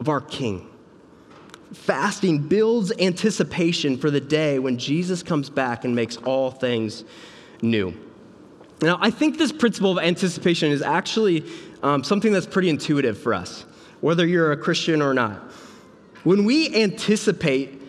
of 0.00 0.08
our 0.08 0.20
King. 0.20 0.68
Fasting 1.72 2.38
builds 2.38 2.92
anticipation 2.98 3.96
for 3.96 4.10
the 4.10 4.20
day 4.20 4.58
when 4.58 4.78
Jesus 4.78 5.22
comes 5.22 5.50
back 5.50 5.84
and 5.84 5.94
makes 5.94 6.16
all 6.18 6.50
things 6.50 7.04
new. 7.62 7.94
Now, 8.80 8.98
I 9.00 9.10
think 9.10 9.38
this 9.38 9.52
principle 9.52 9.96
of 9.96 10.04
anticipation 10.04 10.70
is 10.70 10.82
actually 10.82 11.44
um, 11.82 12.04
something 12.04 12.32
that's 12.32 12.46
pretty 12.46 12.68
intuitive 12.68 13.18
for 13.18 13.34
us, 13.34 13.64
whether 14.00 14.26
you're 14.26 14.52
a 14.52 14.56
Christian 14.56 15.00
or 15.02 15.14
not. 15.14 15.38
When 16.22 16.44
we 16.44 16.74
anticipate 16.74 17.80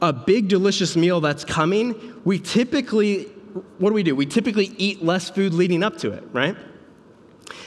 a 0.00 0.12
big, 0.12 0.48
delicious 0.48 0.96
meal 0.96 1.20
that's 1.20 1.44
coming, 1.44 2.20
we 2.24 2.38
typically, 2.38 3.24
what 3.78 3.90
do 3.90 3.94
we 3.94 4.02
do? 4.02 4.16
We 4.16 4.26
typically 4.26 4.72
eat 4.76 5.02
less 5.02 5.30
food 5.30 5.54
leading 5.54 5.82
up 5.82 5.96
to 5.98 6.12
it, 6.12 6.24
right? 6.32 6.56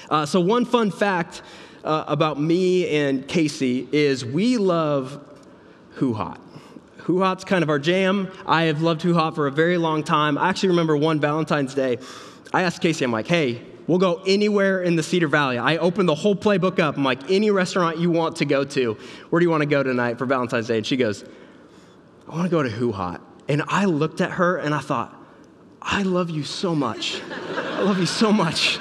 Uh, 0.09 0.25
so, 0.25 0.39
one 0.39 0.65
fun 0.65 0.91
fact 0.91 1.41
uh, 1.85 2.03
about 2.07 2.39
me 2.39 2.89
and 2.89 3.27
Casey 3.27 3.87
is 3.91 4.25
we 4.25 4.57
love 4.57 5.23
HuHot. 5.97 6.39
Hoo 7.03 7.19
Hot's 7.19 7.43
kind 7.43 7.61
of 7.61 7.69
our 7.69 7.77
jam. 7.77 8.31
I 8.47 8.63
have 8.63 8.81
loved 8.81 9.01
HuHot 9.01 9.35
for 9.35 9.45
a 9.45 9.51
very 9.51 9.77
long 9.77 10.03
time. 10.03 10.37
I 10.37 10.49
actually 10.49 10.69
remember 10.69 10.97
one 10.97 11.19
Valentine's 11.19 11.75
Day, 11.75 11.99
I 12.51 12.63
asked 12.63 12.81
Casey, 12.81 13.05
I'm 13.05 13.11
like, 13.11 13.27
hey, 13.27 13.61
we'll 13.85 13.99
go 13.99 14.23
anywhere 14.25 14.81
in 14.81 14.95
the 14.95 15.03
Cedar 15.03 15.27
Valley. 15.27 15.59
I 15.59 15.77
opened 15.77 16.09
the 16.09 16.15
whole 16.15 16.35
playbook 16.35 16.79
up. 16.79 16.97
I'm 16.97 17.03
like, 17.03 17.29
any 17.29 17.51
restaurant 17.51 17.99
you 17.99 18.09
want 18.09 18.37
to 18.37 18.45
go 18.45 18.63
to, 18.63 18.97
where 19.29 19.39
do 19.39 19.45
you 19.45 19.51
want 19.51 19.61
to 19.61 19.67
go 19.67 19.83
tonight 19.83 20.17
for 20.17 20.25
Valentine's 20.25 20.67
Day? 20.67 20.77
And 20.77 20.87
she 20.87 20.97
goes, 20.97 21.23
I 22.27 22.31
want 22.31 22.45
to 22.45 22.49
go 22.49 22.63
to 22.63 22.69
HuHot. 22.69 23.21
And 23.47 23.61
I 23.67 23.85
looked 23.85 24.21
at 24.21 24.31
her 24.31 24.57
and 24.57 24.73
I 24.73 24.79
thought, 24.79 25.15
I 25.81 26.01
love 26.01 26.31
you 26.31 26.43
so 26.43 26.73
much. 26.73 27.21
I 27.55 27.81
love 27.81 27.99
you 27.99 28.07
so 28.07 28.33
much. 28.33 28.79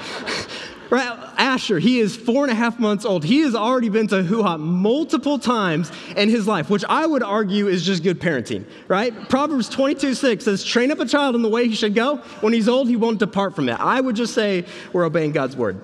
Asher, 0.97 1.79
he 1.79 2.01
is 2.01 2.17
four 2.17 2.45
and 2.45 2.53
a 2.53 2.55
half 2.55 2.79
months 2.79 3.05
old. 3.05 3.25
He 3.25 3.41
has 3.41 3.55
already 3.55 3.89
been 3.89 4.07
to 4.09 4.23
HuHot 4.23 4.61
multiple 4.61 5.39
times 5.39 5.91
in 6.17 6.29
his 6.29 6.47
life, 6.47 6.71
which 6.71 6.85
I 6.89 7.07
would 7.07 7.23
argue 7.23 7.69
is 7.69 7.85
just 7.85 8.03
good 8.03 8.21
parenting, 8.21 8.65
right? 8.89 9.29
Proverbs 9.29 9.69
22 9.69 10.15
6 10.15 10.45
says, 10.45 10.65
train 10.65 10.91
up 10.91 11.01
a 11.01 11.07
child 11.07 11.35
in 11.35 11.43
the 11.43 11.49
way 11.49 11.69
he 11.69 11.75
should 11.75 11.95
go. 11.95 12.17
When 12.41 12.53
he's 12.53 12.69
old, 12.69 12.89
he 12.89 12.97
won't 12.97 13.19
depart 13.19 13.55
from 13.55 13.69
it. 13.69 13.79
I 13.81 14.01
would 14.01 14.17
just 14.17 14.35
say 14.35 14.65
we're 14.93 15.05
obeying 15.05 15.33
God's 15.33 15.57
word. 15.57 15.81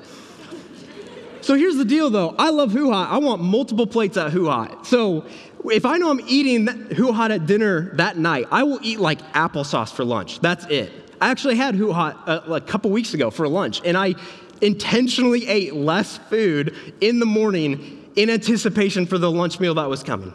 So 1.42 1.54
here's 1.54 1.76
the 1.76 1.84
deal 1.84 2.10
though. 2.10 2.34
I 2.38 2.50
love 2.50 2.70
HuHot. 2.70 3.08
I 3.08 3.18
want 3.18 3.42
multiple 3.42 3.86
plates 3.86 4.16
at 4.16 4.32
HuHot. 4.32 4.86
So 4.86 5.24
if 5.64 5.84
I 5.84 5.98
know 5.98 6.10
I'm 6.10 6.20
eating 6.26 6.66
HuHot 6.66 7.30
at 7.30 7.46
dinner 7.46 7.94
that 7.96 8.16
night, 8.16 8.46
I 8.50 8.62
will 8.62 8.78
eat 8.82 9.00
like 9.00 9.20
applesauce 9.32 9.92
for 9.92 10.04
lunch. 10.04 10.40
That's 10.40 10.66
it. 10.66 10.92
I 11.20 11.30
actually 11.30 11.56
had 11.56 11.74
HuHot 11.74 12.16
uh, 12.26 12.54
a 12.54 12.60
couple 12.60 12.90
weeks 12.90 13.12
ago 13.12 13.30
for 13.30 13.46
lunch, 13.46 13.82
and 13.84 13.96
I 13.96 14.14
intentionally 14.60 15.46
ate 15.46 15.74
less 15.74 16.18
food 16.18 16.74
in 17.00 17.18
the 17.18 17.26
morning 17.26 18.10
in 18.16 18.30
anticipation 18.30 19.06
for 19.06 19.18
the 19.18 19.30
lunch 19.30 19.60
meal 19.60 19.74
that 19.74 19.88
was 19.88 20.02
coming. 20.02 20.32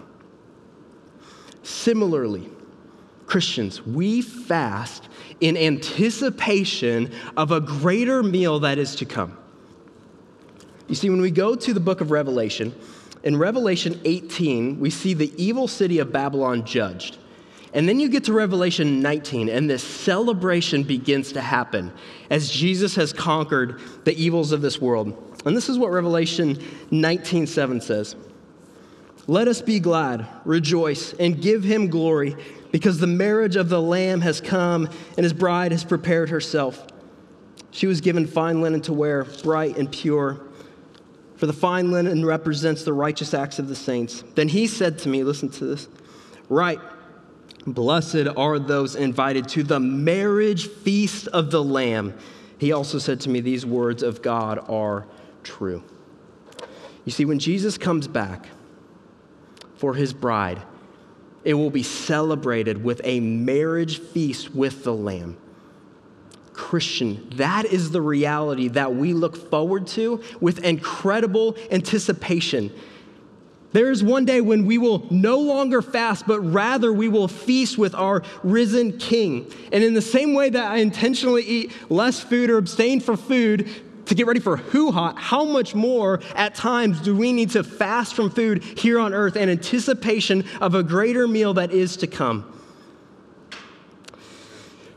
Similarly, 1.63 2.49
Christians, 3.25 3.85
we 3.85 4.21
fast 4.21 5.09
in 5.41 5.57
anticipation 5.57 7.11
of 7.35 7.51
a 7.51 7.59
greater 7.59 8.23
meal 8.23 8.59
that 8.59 8.77
is 8.77 8.95
to 8.97 9.05
come. 9.05 9.37
You 10.87 10.95
see, 10.95 11.09
when 11.09 11.21
we 11.21 11.31
go 11.31 11.55
to 11.55 11.73
the 11.73 11.79
book 11.79 12.01
of 12.01 12.11
Revelation, 12.11 12.73
in 13.23 13.37
Revelation 13.37 13.99
18, 14.05 14.79
we 14.79 14.91
see 14.91 15.15
the 15.15 15.33
evil 15.35 15.67
city 15.67 15.97
of 15.97 16.11
Babylon 16.11 16.63
judged. 16.63 17.17
And 17.75 17.89
then 17.89 17.99
you 17.99 18.07
get 18.07 18.23
to 18.23 18.33
Revelation 18.33 19.01
19, 19.01 19.49
and 19.49 19.69
this 19.69 19.83
celebration 19.83 20.83
begins 20.83 21.33
to 21.33 21.41
happen 21.41 21.91
as 22.29 22.49
Jesus 22.49 22.95
has 22.95 23.11
conquered 23.11 23.81
the 24.05 24.15
evils 24.15 24.53
of 24.53 24.61
this 24.61 24.79
world. 24.79 25.41
And 25.45 25.57
this 25.57 25.67
is 25.67 25.77
what 25.77 25.91
Revelation 25.91 26.57
19 26.89 27.45
7 27.45 27.81
says 27.81 28.15
Let 29.27 29.49
us 29.49 29.61
be 29.61 29.81
glad, 29.81 30.25
rejoice, 30.45 31.11
and 31.15 31.41
give 31.41 31.65
him 31.65 31.89
glory, 31.89 32.37
because 32.71 32.97
the 32.97 33.07
marriage 33.07 33.57
of 33.57 33.67
the 33.67 33.81
Lamb 33.81 34.21
has 34.21 34.39
come, 34.39 34.87
and 35.17 35.25
his 35.25 35.33
bride 35.33 35.73
has 35.73 35.83
prepared 35.83 36.29
herself. 36.29 36.87
She 37.71 37.87
was 37.87 37.99
given 37.99 38.25
fine 38.25 38.61
linen 38.61 38.79
to 38.83 38.93
wear, 38.93 39.25
bright 39.43 39.77
and 39.77 39.91
pure. 39.91 40.39
For 41.35 41.45
the 41.45 41.51
fine 41.51 41.91
linen 41.91 42.25
represents 42.25 42.85
the 42.85 42.93
righteous 42.93 43.33
acts 43.33 43.59
of 43.59 43.67
the 43.67 43.75
saints. 43.75 44.23
Then 44.35 44.47
he 44.47 44.65
said 44.65 44.97
to 44.99 45.09
me, 45.09 45.25
Listen 45.25 45.49
to 45.49 45.65
this. 45.65 45.89
Right 46.47 46.79
Blessed 47.65 48.27
are 48.37 48.59
those 48.59 48.95
invited 48.95 49.47
to 49.49 49.63
the 49.63 49.79
marriage 49.79 50.67
feast 50.67 51.27
of 51.27 51.49
the 51.49 51.63
Lamb. 51.63 52.15
He 52.57 52.71
also 52.71 52.99
said 52.99 53.19
to 53.21 53.29
me, 53.29 53.39
These 53.39 53.65
words 53.65 54.03
of 54.03 54.21
God 54.21 54.63
are 54.69 55.07
true. 55.43 55.83
You 57.05 57.11
see, 57.11 57.25
when 57.25 57.39
Jesus 57.39 57.77
comes 57.77 58.07
back 58.07 58.47
for 59.77 59.95
his 59.95 60.13
bride, 60.13 60.61
it 61.43 61.53
will 61.55 61.69
be 61.69 61.83
celebrated 61.83 62.83
with 62.83 63.01
a 63.03 63.19
marriage 63.19 63.99
feast 63.99 64.53
with 64.53 64.83
the 64.83 64.93
Lamb. 64.93 65.37
Christian, 66.53 67.29
that 67.35 67.65
is 67.65 67.91
the 67.91 68.01
reality 68.01 68.69
that 68.69 68.95
we 68.95 69.13
look 69.13 69.35
forward 69.35 69.87
to 69.87 70.21
with 70.39 70.63
incredible 70.63 71.55
anticipation. 71.69 72.71
There 73.75 73.91
is 73.91 74.01
one 74.01 74.23
day 74.23 74.39
when 74.39 74.65
we 74.65 74.77
will 74.77 75.05
no 75.11 75.37
longer 75.37 75.81
fast, 75.81 76.25
but 76.25 76.39
rather 76.39 76.93
we 76.93 77.09
will 77.09 77.27
feast 77.27 77.77
with 77.77 77.93
our 77.93 78.23
risen 78.41 78.97
King. 78.97 79.51
And 79.73 79.83
in 79.83 79.93
the 79.93 80.01
same 80.01 80.33
way 80.33 80.49
that 80.49 80.71
I 80.71 80.77
intentionally 80.77 81.43
eat 81.43 81.73
less 81.91 82.21
food 82.21 82.49
or 82.49 82.57
abstain 82.57 83.01
from 83.01 83.17
food 83.17 83.67
to 84.05 84.15
get 84.15 84.27
ready 84.27 84.39
for 84.39 84.55
HuHot, 84.55 85.17
how 85.17 85.43
much 85.43 85.75
more 85.75 86.21
at 86.37 86.55
times 86.55 87.01
do 87.01 87.17
we 87.17 87.33
need 87.33 87.49
to 87.49 87.65
fast 87.65 88.13
from 88.13 88.29
food 88.29 88.63
here 88.63 88.97
on 88.97 89.13
earth 89.13 89.35
in 89.35 89.49
anticipation 89.49 90.45
of 90.61 90.73
a 90.73 90.81
greater 90.81 91.27
meal 91.27 91.55
that 91.55 91.73
is 91.73 91.97
to 91.97 92.07
come? 92.07 92.49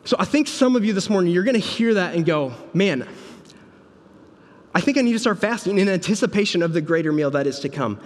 So 0.05 0.15
I 0.21 0.25
think 0.25 0.47
some 0.47 0.77
of 0.77 0.85
you 0.85 0.93
this 0.93 1.11
morning, 1.11 1.33
you're 1.33 1.43
going 1.43 1.55
to 1.55 1.59
hear 1.59 1.95
that 1.95 2.15
and 2.15 2.25
go, 2.25 2.55
man, 2.73 3.09
I 4.73 4.81
think 4.81 4.99
I 4.99 5.01
need 5.01 5.15
to 5.15 5.19
start 5.19 5.41
fasting 5.41 5.79
in 5.79 5.89
anticipation 5.89 6.63
of 6.63 6.73
the 6.73 6.81
greater 6.81 7.11
meal 7.11 7.33
that 7.33 7.49
is 7.49 7.59
to 7.59 7.69
come. 7.69 7.99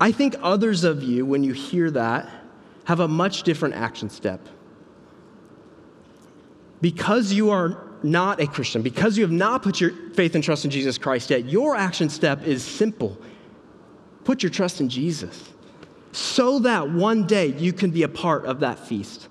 I 0.00 0.12
think 0.12 0.36
others 0.42 0.84
of 0.84 1.02
you, 1.02 1.24
when 1.24 1.42
you 1.42 1.52
hear 1.52 1.90
that, 1.92 2.28
have 2.84 3.00
a 3.00 3.08
much 3.08 3.42
different 3.42 3.74
action 3.74 4.10
step. 4.10 4.46
Because 6.80 7.32
you 7.32 7.50
are 7.50 7.82
not 8.02 8.40
a 8.40 8.46
Christian, 8.46 8.82
because 8.82 9.16
you 9.16 9.24
have 9.24 9.32
not 9.32 9.62
put 9.62 9.80
your 9.80 9.90
faith 10.14 10.34
and 10.34 10.44
trust 10.44 10.64
in 10.64 10.70
Jesus 10.70 10.98
Christ 10.98 11.30
yet, 11.30 11.46
your 11.46 11.74
action 11.74 12.08
step 12.08 12.46
is 12.46 12.62
simple 12.62 13.18
put 14.26 14.42
your 14.42 14.50
trust 14.50 14.80
in 14.80 14.88
Jesus 14.88 15.52
so 16.10 16.58
that 16.58 16.90
one 16.90 17.26
day 17.28 17.46
you 17.46 17.72
can 17.72 17.90
be 17.90 18.02
a 18.02 18.08
part 18.08 18.44
of 18.44 18.60
that 18.60 18.78
feast. 18.78 19.28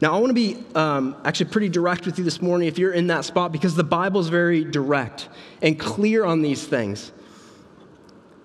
Now, 0.00 0.14
I 0.14 0.20
want 0.20 0.28
to 0.28 0.34
be 0.34 0.62
um, 0.74 1.16
actually 1.24 1.50
pretty 1.50 1.68
direct 1.68 2.06
with 2.06 2.16
you 2.16 2.24
this 2.24 2.40
morning 2.40 2.68
if 2.68 2.78
you're 2.78 2.92
in 2.92 3.08
that 3.08 3.24
spot 3.24 3.50
because 3.50 3.74
the 3.74 3.82
Bible 3.82 4.20
is 4.20 4.28
very 4.28 4.62
direct 4.62 5.28
and 5.62 5.78
clear 5.78 6.24
on 6.24 6.42
these 6.42 6.64
things. 6.64 7.10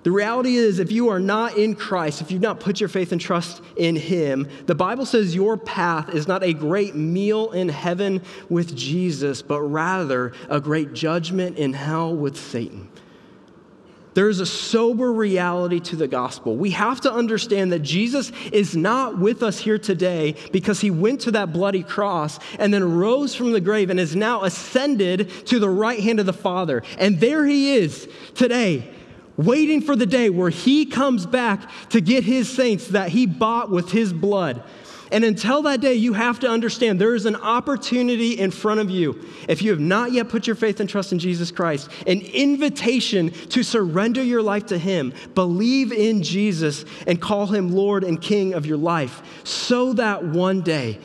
The 0.03 0.12
reality 0.12 0.55
is, 0.55 0.79
if 0.79 0.91
you 0.91 1.10
are 1.10 1.20
not 1.20 1.58
in 1.58 1.75
Christ, 1.75 2.22
if 2.22 2.31
you've 2.31 2.41
not 2.41 2.60
put 2.60 2.79
your 2.79 2.89
faith 2.89 3.12
and 3.12 3.22
trust 3.22 3.62
in 3.75 3.96
Him, 3.96 4.48
the 4.65 4.74
Bible 4.74 5.05
says 5.05 5.36
your 5.36 5.58
path 5.58 6.10
is 6.10 6.27
not 6.27 6.43
a 6.43 6.53
great 6.53 6.96
meal 6.96 7.51
in 7.51 7.70
heaven 7.70 8.24
with 8.50 8.75
Jesus, 8.75 9.43
but 9.43 9.62
rather 9.62 10.34
a 10.50 10.60
great 10.60 10.93
judgment 10.93 11.58
in 11.58 11.74
hell 11.74 12.15
with 12.15 12.36
Satan. 12.36 12.89
There 14.13 14.27
is 14.27 14.41
a 14.41 14.46
sober 14.46 15.13
reality 15.13 15.79
to 15.81 15.96
the 15.96 16.08
gospel. 16.08 16.58
We 16.58 16.72
have 16.72 17.00
to 17.01 17.13
understand 17.13 17.72
that 17.72 17.79
Jesus 17.79 18.31
is 18.51 18.75
not 18.75 19.17
with 19.17 19.41
us 19.41 19.58
here 19.58 19.77
today 19.77 20.36
because 20.51 20.81
he 20.81 20.91
went 20.91 21.22
to 21.22 21.31
that 21.31 21.53
bloody 21.53 21.84
cross 21.84 22.38
and 22.60 22.74
then 22.74 22.98
rose 22.98 23.36
from 23.36 23.53
the 23.53 23.62
grave 23.62 23.89
and 23.89 24.00
is 24.00 24.15
now 24.15 24.43
ascended 24.43 25.29
to 25.46 25.60
the 25.60 25.70
right 25.70 26.00
hand 26.01 26.20
of 26.20 26.25
the 26.25 26.34
Father. 26.34 26.84
And 26.98 27.22
there 27.22 27.46
he 27.46 27.75
is 27.75 28.10
today 28.36 28.89
waiting 29.38 29.82
for 29.82 29.96
the 29.96 30.06
day 30.06 30.30
where 30.30 30.50
he 30.50 30.86
comes 30.86 31.26
back 31.26 31.70
to 31.90 32.02
get 32.02 32.24
his 32.24 32.50
saints 32.50 32.88
that 32.90 33.10
he 33.10 33.26
bought 33.26 33.70
with 33.70 33.92
his 33.92 34.14
blood. 34.14 34.64
And 35.12 35.26
until 35.26 35.62
that 35.64 35.82
day, 35.82 35.96
you 35.96 36.14
have 36.14 36.40
to 36.40 36.50
understand 36.50 37.00
there 37.00 37.16
is 37.16 37.26
an 37.26 37.36
opportunity 37.36 38.40
in 38.40 38.50
front 38.50 38.80
of 38.80 38.90
you. 38.90 39.26
If 39.50 39.62
you 39.62 39.72
have 39.72 39.80
not 39.80 40.14
yet 40.14 40.30
put 40.30 40.48
your 40.48 40.56
faith 40.56 40.80
and 40.80 40.90
trust 40.90 41.12
in 41.12 41.20
Jesus 41.20 41.52
Christ, 41.52 41.90
an 42.08 42.22
invitation 42.22 43.32
to 43.50 43.62
surrender 43.62 44.24
your 44.24 44.42
life 44.42 44.68
to 44.68 44.78
Him, 44.78 45.14
believe 45.36 45.92
in 45.92 46.24
Jesus, 46.24 46.86
and 47.08 47.22
call 47.22 47.48
Him 47.48 47.74
Lord 47.74 48.06
and 48.06 48.22
King 48.22 48.54
of 48.54 48.66
your 48.66 48.78
life, 48.78 49.22
so 49.44 49.92
that 49.94 50.24
one 50.24 50.62
day 50.62 50.98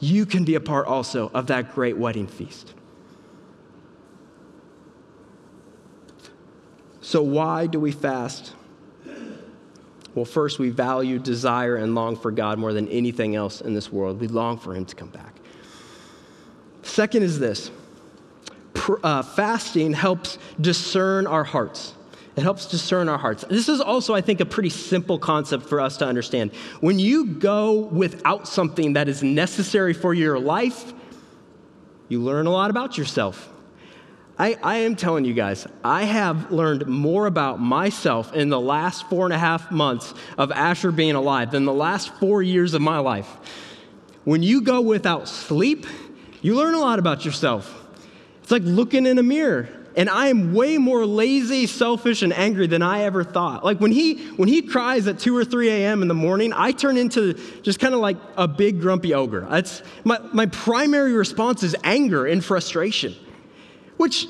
you 0.00 0.26
can 0.26 0.44
be 0.44 0.56
a 0.56 0.60
part 0.60 0.88
also 0.88 1.30
of 1.32 1.46
that 1.46 1.72
great 1.72 1.96
wedding 1.96 2.26
feast. 2.26 2.74
So, 7.00 7.22
why 7.22 7.66
do 7.66 7.80
we 7.80 7.92
fast? 7.92 8.54
Well, 10.14 10.24
first, 10.24 10.58
we 10.58 10.70
value, 10.70 11.18
desire, 11.18 11.76
and 11.76 11.94
long 11.94 12.16
for 12.16 12.30
God 12.30 12.58
more 12.58 12.72
than 12.72 12.88
anything 12.88 13.36
else 13.36 13.60
in 13.60 13.74
this 13.74 13.92
world. 13.92 14.20
We 14.20 14.28
long 14.28 14.58
for 14.58 14.74
Him 14.74 14.84
to 14.86 14.94
come 14.94 15.08
back. 15.08 15.36
Second 16.82 17.22
is 17.22 17.38
this 17.38 17.70
uh, 19.04 19.22
fasting 19.22 19.92
helps 19.92 20.38
discern 20.60 21.26
our 21.26 21.44
hearts. 21.44 21.94
It 22.36 22.42
helps 22.42 22.66
discern 22.66 23.08
our 23.08 23.18
hearts. 23.18 23.44
This 23.48 23.68
is 23.68 23.80
also, 23.80 24.14
I 24.14 24.20
think, 24.20 24.40
a 24.40 24.46
pretty 24.46 24.70
simple 24.70 25.18
concept 25.18 25.64
for 25.64 25.80
us 25.80 25.96
to 25.98 26.06
understand. 26.06 26.52
When 26.80 26.98
you 26.98 27.26
go 27.26 27.80
without 27.80 28.48
something 28.48 28.94
that 28.94 29.08
is 29.08 29.22
necessary 29.22 29.92
for 29.92 30.14
your 30.14 30.38
life, 30.38 30.92
you 32.08 32.20
learn 32.20 32.46
a 32.46 32.50
lot 32.50 32.70
about 32.70 32.96
yourself. 32.96 33.50
I, 34.40 34.56
I 34.62 34.76
am 34.78 34.96
telling 34.96 35.26
you 35.26 35.34
guys, 35.34 35.66
I 35.84 36.04
have 36.04 36.50
learned 36.50 36.86
more 36.86 37.26
about 37.26 37.60
myself 37.60 38.32
in 38.32 38.48
the 38.48 38.58
last 38.58 39.06
four 39.10 39.26
and 39.26 39.34
a 39.34 39.38
half 39.38 39.70
months 39.70 40.14
of 40.38 40.50
Asher 40.50 40.92
being 40.92 41.14
alive 41.14 41.50
than 41.50 41.66
the 41.66 41.74
last 41.74 42.08
four 42.14 42.42
years 42.42 42.72
of 42.72 42.80
my 42.80 43.00
life. 43.00 43.28
When 44.24 44.42
you 44.42 44.62
go 44.62 44.80
without 44.80 45.28
sleep, 45.28 45.86
you 46.40 46.54
learn 46.54 46.72
a 46.72 46.78
lot 46.78 46.98
about 46.98 47.26
yourself. 47.26 47.86
It's 48.42 48.50
like 48.50 48.62
looking 48.64 49.04
in 49.04 49.18
a 49.18 49.22
mirror. 49.22 49.68
And 49.94 50.08
I 50.08 50.28
am 50.28 50.54
way 50.54 50.78
more 50.78 51.04
lazy, 51.04 51.66
selfish, 51.66 52.22
and 52.22 52.32
angry 52.32 52.66
than 52.66 52.80
I 52.80 53.02
ever 53.02 53.24
thought. 53.24 53.62
Like 53.62 53.78
when 53.78 53.92
he 53.92 54.26
when 54.36 54.48
he 54.48 54.62
cries 54.62 55.06
at 55.06 55.18
2 55.18 55.36
or 55.36 55.44
3 55.44 55.68
a.m. 55.68 56.00
in 56.00 56.08
the 56.08 56.14
morning, 56.14 56.54
I 56.56 56.72
turn 56.72 56.96
into 56.96 57.34
just 57.60 57.78
kind 57.78 57.92
of 57.92 58.00
like 58.00 58.16
a 58.38 58.48
big 58.48 58.80
grumpy 58.80 59.12
ogre. 59.12 59.46
That's 59.50 59.82
my, 60.04 60.18
my 60.32 60.46
primary 60.46 61.12
response 61.12 61.62
is 61.62 61.76
anger 61.84 62.24
and 62.24 62.42
frustration 62.42 63.14
which 64.00 64.28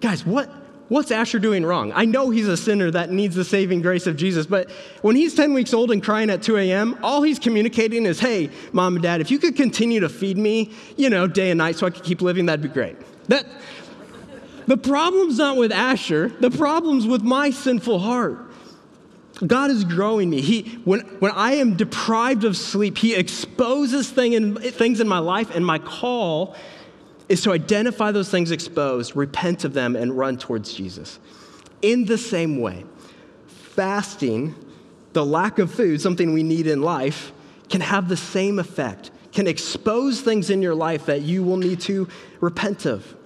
guys, 0.00 0.24
what, 0.24 0.48
what's 0.88 1.10
Asher 1.10 1.38
doing 1.38 1.62
wrong? 1.62 1.92
I 1.94 2.06
know 2.06 2.30
he's 2.30 2.48
a 2.48 2.56
sinner 2.56 2.90
that 2.90 3.10
needs 3.10 3.36
the 3.36 3.44
saving 3.44 3.82
grace 3.82 4.06
of 4.06 4.16
Jesus, 4.16 4.46
but 4.46 4.70
when 5.02 5.14
he's 5.14 5.34
10 5.34 5.52
weeks 5.52 5.74
old 5.74 5.90
and 5.90 6.02
crying 6.02 6.30
at 6.30 6.42
2 6.42 6.56
a.m., 6.56 6.98
all 7.02 7.20
he's 7.20 7.38
communicating 7.38 8.06
is, 8.06 8.18
hey, 8.18 8.48
mom 8.72 8.94
and 8.94 9.02
dad, 9.02 9.20
if 9.20 9.30
you 9.30 9.38
could 9.38 9.56
continue 9.56 10.00
to 10.00 10.08
feed 10.08 10.38
me, 10.38 10.72
you 10.96 11.10
know, 11.10 11.26
day 11.26 11.50
and 11.50 11.58
night 11.58 11.76
so 11.76 11.86
I 11.86 11.90
could 11.90 12.02
keep 12.02 12.22
living, 12.22 12.46
that'd 12.46 12.62
be 12.62 12.70
great. 12.70 12.96
That, 13.28 13.44
the 14.66 14.78
problem's 14.78 15.36
not 15.36 15.58
with 15.58 15.70
Asher, 15.70 16.28
the 16.40 16.50
problem's 16.50 17.06
with 17.06 17.20
my 17.20 17.50
sinful 17.50 17.98
heart. 17.98 18.38
God 19.46 19.70
is 19.70 19.84
growing 19.84 20.30
me. 20.30 20.40
He, 20.40 20.62
when, 20.84 21.00
when 21.18 21.32
I 21.32 21.56
am 21.56 21.76
deprived 21.76 22.44
of 22.44 22.56
sleep, 22.56 22.96
He 22.96 23.14
exposes 23.14 24.08
thing 24.08 24.32
in, 24.32 24.56
things 24.56 24.98
in 24.98 25.08
my 25.08 25.18
life, 25.18 25.54
and 25.54 25.66
my 25.66 25.78
call 25.78 26.56
is 27.28 27.42
to 27.42 27.52
identify 27.52 28.12
those 28.12 28.30
things 28.30 28.50
exposed, 28.50 29.16
repent 29.16 29.64
of 29.64 29.72
them, 29.72 29.96
and 29.96 30.16
run 30.16 30.36
towards 30.36 30.74
Jesus. 30.74 31.18
In 31.82 32.04
the 32.04 32.18
same 32.18 32.60
way, 32.60 32.84
fasting, 33.46 34.54
the 35.12 35.24
lack 35.24 35.58
of 35.58 35.72
food, 35.72 36.00
something 36.00 36.32
we 36.32 36.42
need 36.42 36.66
in 36.66 36.82
life, 36.82 37.32
can 37.68 37.80
have 37.80 38.08
the 38.08 38.16
same 38.16 38.58
effect, 38.58 39.10
can 39.32 39.46
expose 39.46 40.20
things 40.20 40.50
in 40.50 40.62
your 40.62 40.74
life 40.74 41.06
that 41.06 41.22
you 41.22 41.42
will 41.42 41.56
need 41.56 41.80
to 41.80 42.08
repent 42.40 42.86
of. 42.86 43.16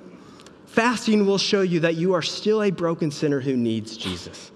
Fasting 0.67 1.27
will 1.27 1.39
show 1.39 1.63
you 1.63 1.81
that 1.81 1.97
you 1.97 2.15
are 2.15 2.23
still 2.23 2.63
a 2.63 2.71
broken 2.71 3.11
sinner 3.11 3.41
who 3.41 3.57
needs 3.57 3.97
Jesus. 3.97 4.53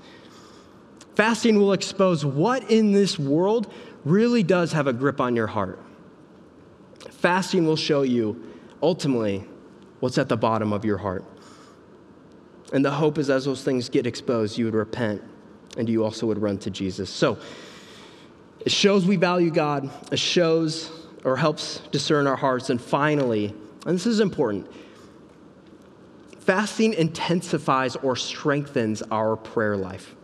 Fasting 1.15 1.59
will 1.59 1.73
expose 1.73 2.25
what 2.25 2.71
in 2.71 2.93
this 2.93 3.19
world 3.19 3.73
really 4.05 4.43
does 4.43 4.73
have 4.73 4.87
a 4.87 4.93
grip 4.93 5.21
on 5.21 5.37
your 5.37 5.47
heart. 5.47 5.79
Fasting 7.11 7.67
will 7.67 7.77
show 7.77 8.03
you 8.03 8.43
ultimately 8.83 9.45
what's 10.01 10.19
at 10.19 10.29
the 10.29 10.37
bottom 10.37 10.73
of 10.73 10.85
your 10.85 10.99
heart. 10.99 11.25
And 12.73 12.85
the 12.85 12.91
hope 12.91 13.19
is 13.19 13.31
as 13.31 13.45
those 13.45 13.63
things 13.63 13.89
get 13.89 14.07
exposed, 14.07 14.59
you 14.59 14.65
would 14.65 14.75
repent 14.75 15.23
and 15.77 15.89
you 15.89 16.05
also 16.05 16.27
would 16.27 16.41
run 16.41 16.59
to 16.59 16.71
Jesus. 16.71 17.09
So 17.09 17.39
it 18.61 18.73
shows 18.73 19.07
we 19.07 19.17
value 19.17 19.51
God, 19.51 19.91
it 20.11 20.19
shows 20.19 20.91
or 21.25 21.37
helps 21.37 21.79
discern 21.91 22.27
our 22.27 22.37
hearts. 22.37 22.71
And 22.71 22.81
finally, 22.81 23.55
and 23.87 23.95
this 23.95 24.07
is 24.07 24.21
important, 24.21 24.71
fasting 26.41 26.95
intensifies 26.95 27.97
or 27.97 28.17
strengthens 28.17 29.03
our 29.11 29.37
prayer 29.37 29.77
life. 29.77 30.15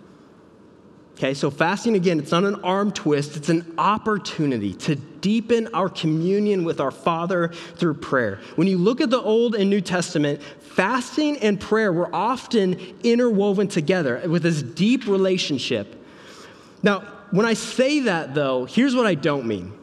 Okay, 1.18 1.34
so 1.34 1.50
fasting 1.50 1.96
again, 1.96 2.20
it's 2.20 2.30
not 2.30 2.44
an 2.44 2.54
arm 2.62 2.92
twist, 2.92 3.36
it's 3.36 3.48
an 3.48 3.74
opportunity 3.76 4.72
to 4.74 4.94
deepen 4.94 5.66
our 5.74 5.88
communion 5.88 6.62
with 6.62 6.80
our 6.80 6.92
Father 6.92 7.48
through 7.48 7.94
prayer. 7.94 8.38
When 8.54 8.68
you 8.68 8.78
look 8.78 9.00
at 9.00 9.10
the 9.10 9.20
Old 9.20 9.56
and 9.56 9.68
New 9.68 9.80
Testament, 9.80 10.40
fasting 10.60 11.36
and 11.38 11.60
prayer 11.60 11.92
were 11.92 12.14
often 12.14 12.78
interwoven 13.02 13.66
together 13.66 14.22
with 14.28 14.44
this 14.44 14.62
deep 14.62 15.08
relationship. 15.08 16.06
Now, 16.84 17.00
when 17.32 17.46
I 17.46 17.54
say 17.54 17.98
that 18.00 18.32
though, 18.34 18.64
here's 18.64 18.94
what 18.94 19.06
I 19.06 19.16
don't 19.16 19.46
mean. 19.46 19.77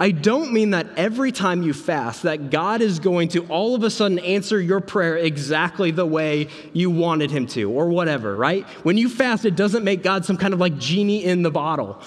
I 0.00 0.12
don't 0.12 0.54
mean 0.54 0.70
that 0.70 0.86
every 0.96 1.30
time 1.30 1.62
you 1.62 1.74
fast, 1.74 2.22
that 2.22 2.48
God 2.48 2.80
is 2.80 2.98
going 2.98 3.28
to 3.28 3.46
all 3.48 3.74
of 3.74 3.82
a 3.82 3.90
sudden 3.90 4.18
answer 4.20 4.58
your 4.58 4.80
prayer 4.80 5.18
exactly 5.18 5.90
the 5.90 6.06
way 6.06 6.48
you 6.72 6.90
wanted 6.90 7.30
him 7.30 7.46
to, 7.48 7.70
or 7.70 7.90
whatever, 7.90 8.34
right? 8.34 8.64
When 8.82 8.96
you 8.96 9.10
fast, 9.10 9.44
it 9.44 9.56
doesn't 9.56 9.84
make 9.84 10.02
God 10.02 10.24
some 10.24 10.38
kind 10.38 10.54
of 10.54 10.58
like 10.58 10.78
genie 10.78 11.22
in 11.22 11.42
the 11.42 11.50
bottle. 11.50 12.00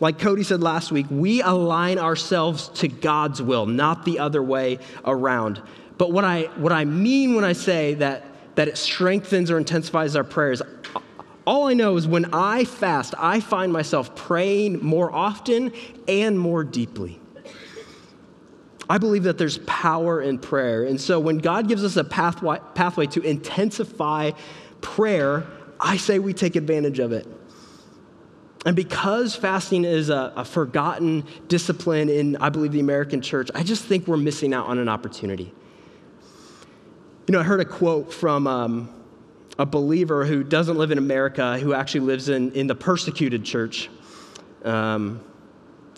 Like 0.00 0.18
Cody 0.18 0.42
said 0.42 0.60
last 0.60 0.90
week, 0.90 1.06
we 1.10 1.42
align 1.42 1.96
ourselves 1.98 2.70
to 2.80 2.88
God's 2.88 3.40
will, 3.40 3.64
not 3.64 4.04
the 4.04 4.18
other 4.18 4.42
way 4.42 4.80
around. 5.04 5.62
But 5.96 6.10
what 6.10 6.24
I, 6.24 6.50
what 6.56 6.72
I 6.72 6.84
mean 6.84 7.36
when 7.36 7.44
I 7.44 7.52
say 7.52 7.94
that, 7.94 8.26
that 8.56 8.66
it 8.66 8.76
strengthens 8.76 9.48
or 9.48 9.58
intensifies 9.58 10.16
our 10.16 10.24
prayers, 10.24 10.60
all 11.46 11.68
I 11.68 11.74
know 11.74 11.96
is 11.96 12.08
when 12.08 12.26
I 12.34 12.64
fast, 12.64 13.14
I 13.18 13.40
find 13.40 13.72
myself 13.72 14.14
praying 14.16 14.82
more 14.84 15.12
often 15.12 15.72
and 16.08 16.38
more 16.38 16.64
deeply. 16.64 17.20
I 18.90 18.98
believe 18.98 19.24
that 19.24 19.38
there's 19.38 19.58
power 19.58 20.20
in 20.20 20.38
prayer. 20.38 20.84
And 20.84 21.00
so 21.00 21.18
when 21.18 21.38
God 21.38 21.68
gives 21.68 21.84
us 21.84 21.96
a 21.96 22.04
pathway, 22.04 22.58
pathway 22.74 23.06
to 23.06 23.22
intensify 23.22 24.32
prayer, 24.80 25.46
I 25.80 25.96
say 25.96 26.18
we 26.18 26.32
take 26.32 26.56
advantage 26.56 26.98
of 26.98 27.12
it. 27.12 27.26
And 28.64 28.74
because 28.74 29.36
fasting 29.36 29.84
is 29.84 30.10
a, 30.10 30.32
a, 30.34 30.44
forgotten 30.44 31.24
discipline 31.46 32.08
in, 32.08 32.36
I 32.36 32.48
believe, 32.48 32.72
the 32.72 32.80
American 32.80 33.20
church, 33.22 33.48
I 33.54 33.62
just 33.62 33.84
think 33.84 34.08
we're 34.08 34.16
missing 34.16 34.52
out 34.52 34.66
on 34.66 34.78
an 34.78 34.88
opportunity. 34.88 35.54
You 37.28 37.32
know, 37.32 37.40
I 37.40 37.44
heard 37.44 37.60
a 37.60 37.64
quote 37.64 38.12
from 38.12 38.48
um, 38.48 38.95
a 39.58 39.66
believer 39.66 40.24
who 40.24 40.42
doesn't 40.42 40.76
live 40.76 40.90
in 40.90 40.98
America, 40.98 41.58
who 41.58 41.72
actually 41.72 42.00
lives 42.00 42.28
in, 42.28 42.52
in 42.52 42.66
the 42.66 42.74
persecuted 42.74 43.44
church. 43.44 43.88
Um, 44.64 45.20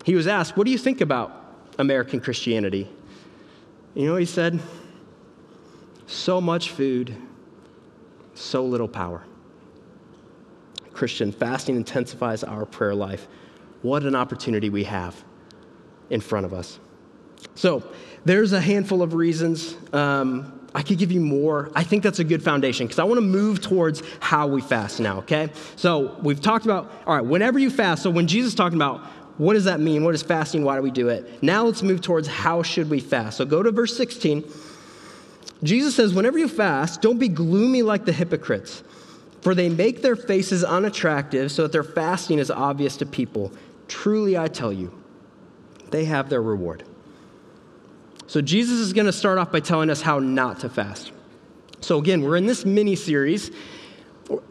he 0.04 0.14
was 0.14 0.26
asked, 0.26 0.56
What 0.56 0.64
do 0.64 0.70
you 0.70 0.78
think 0.78 1.00
about 1.00 1.56
American 1.78 2.20
Christianity? 2.20 2.88
You 3.94 4.06
know 4.06 4.16
he 4.16 4.26
said? 4.26 4.60
So 6.06 6.40
much 6.40 6.70
food, 6.70 7.16
so 8.34 8.64
little 8.64 8.88
power. 8.88 9.24
Christian, 10.92 11.32
fasting 11.32 11.76
intensifies 11.76 12.42
our 12.42 12.64
prayer 12.64 12.94
life. 12.94 13.28
What 13.82 14.02
an 14.04 14.14
opportunity 14.14 14.70
we 14.70 14.84
have 14.84 15.24
in 16.10 16.20
front 16.20 16.46
of 16.46 16.52
us. 16.52 16.80
So, 17.54 17.84
there's 18.24 18.52
a 18.52 18.60
handful 18.60 19.02
of 19.02 19.14
reasons. 19.14 19.76
Um, 19.92 20.57
I 20.74 20.82
could 20.82 20.98
give 20.98 21.10
you 21.10 21.20
more. 21.20 21.70
I 21.74 21.82
think 21.82 22.02
that's 22.02 22.18
a 22.18 22.24
good 22.24 22.42
foundation 22.42 22.86
because 22.86 22.98
I 22.98 23.04
want 23.04 23.18
to 23.18 23.26
move 23.26 23.60
towards 23.60 24.02
how 24.20 24.46
we 24.46 24.60
fast 24.60 25.00
now, 25.00 25.18
okay? 25.18 25.50
So 25.76 26.16
we've 26.22 26.40
talked 26.40 26.64
about, 26.64 26.90
all 27.06 27.14
right, 27.14 27.24
whenever 27.24 27.58
you 27.58 27.70
fast, 27.70 28.02
so 28.02 28.10
when 28.10 28.26
Jesus 28.26 28.50
is 28.50 28.54
talking 28.54 28.76
about 28.76 29.00
what 29.38 29.54
does 29.54 29.64
that 29.64 29.78
mean? 29.78 30.04
What 30.04 30.14
is 30.14 30.22
fasting? 30.22 30.64
Why 30.64 30.76
do 30.76 30.82
we 30.82 30.90
do 30.90 31.08
it? 31.08 31.42
Now 31.42 31.64
let's 31.64 31.82
move 31.82 32.00
towards 32.00 32.26
how 32.26 32.62
should 32.64 32.90
we 32.90 32.98
fast. 32.98 33.38
So 33.38 33.44
go 33.44 33.62
to 33.62 33.70
verse 33.70 33.96
16. 33.96 34.44
Jesus 35.62 35.94
says, 35.94 36.12
whenever 36.12 36.38
you 36.38 36.48
fast, 36.48 37.00
don't 37.00 37.18
be 37.18 37.28
gloomy 37.28 37.82
like 37.82 38.04
the 38.04 38.12
hypocrites, 38.12 38.82
for 39.40 39.54
they 39.54 39.68
make 39.68 40.02
their 40.02 40.16
faces 40.16 40.64
unattractive 40.64 41.52
so 41.52 41.62
that 41.62 41.72
their 41.72 41.84
fasting 41.84 42.40
is 42.40 42.50
obvious 42.50 42.96
to 42.98 43.06
people. 43.06 43.52
Truly, 43.86 44.36
I 44.36 44.48
tell 44.48 44.72
you, 44.72 44.92
they 45.90 46.04
have 46.04 46.28
their 46.28 46.42
reward. 46.42 46.84
So, 48.28 48.40
Jesus 48.40 48.78
is 48.78 48.92
going 48.92 49.06
to 49.06 49.12
start 49.12 49.38
off 49.38 49.50
by 49.50 49.60
telling 49.60 49.90
us 49.90 50.00
how 50.00 50.18
not 50.18 50.60
to 50.60 50.68
fast. 50.68 51.12
So, 51.80 51.98
again, 51.98 52.22
we're 52.22 52.36
in 52.36 52.46
this 52.46 52.64
mini 52.64 52.94
series 52.94 53.50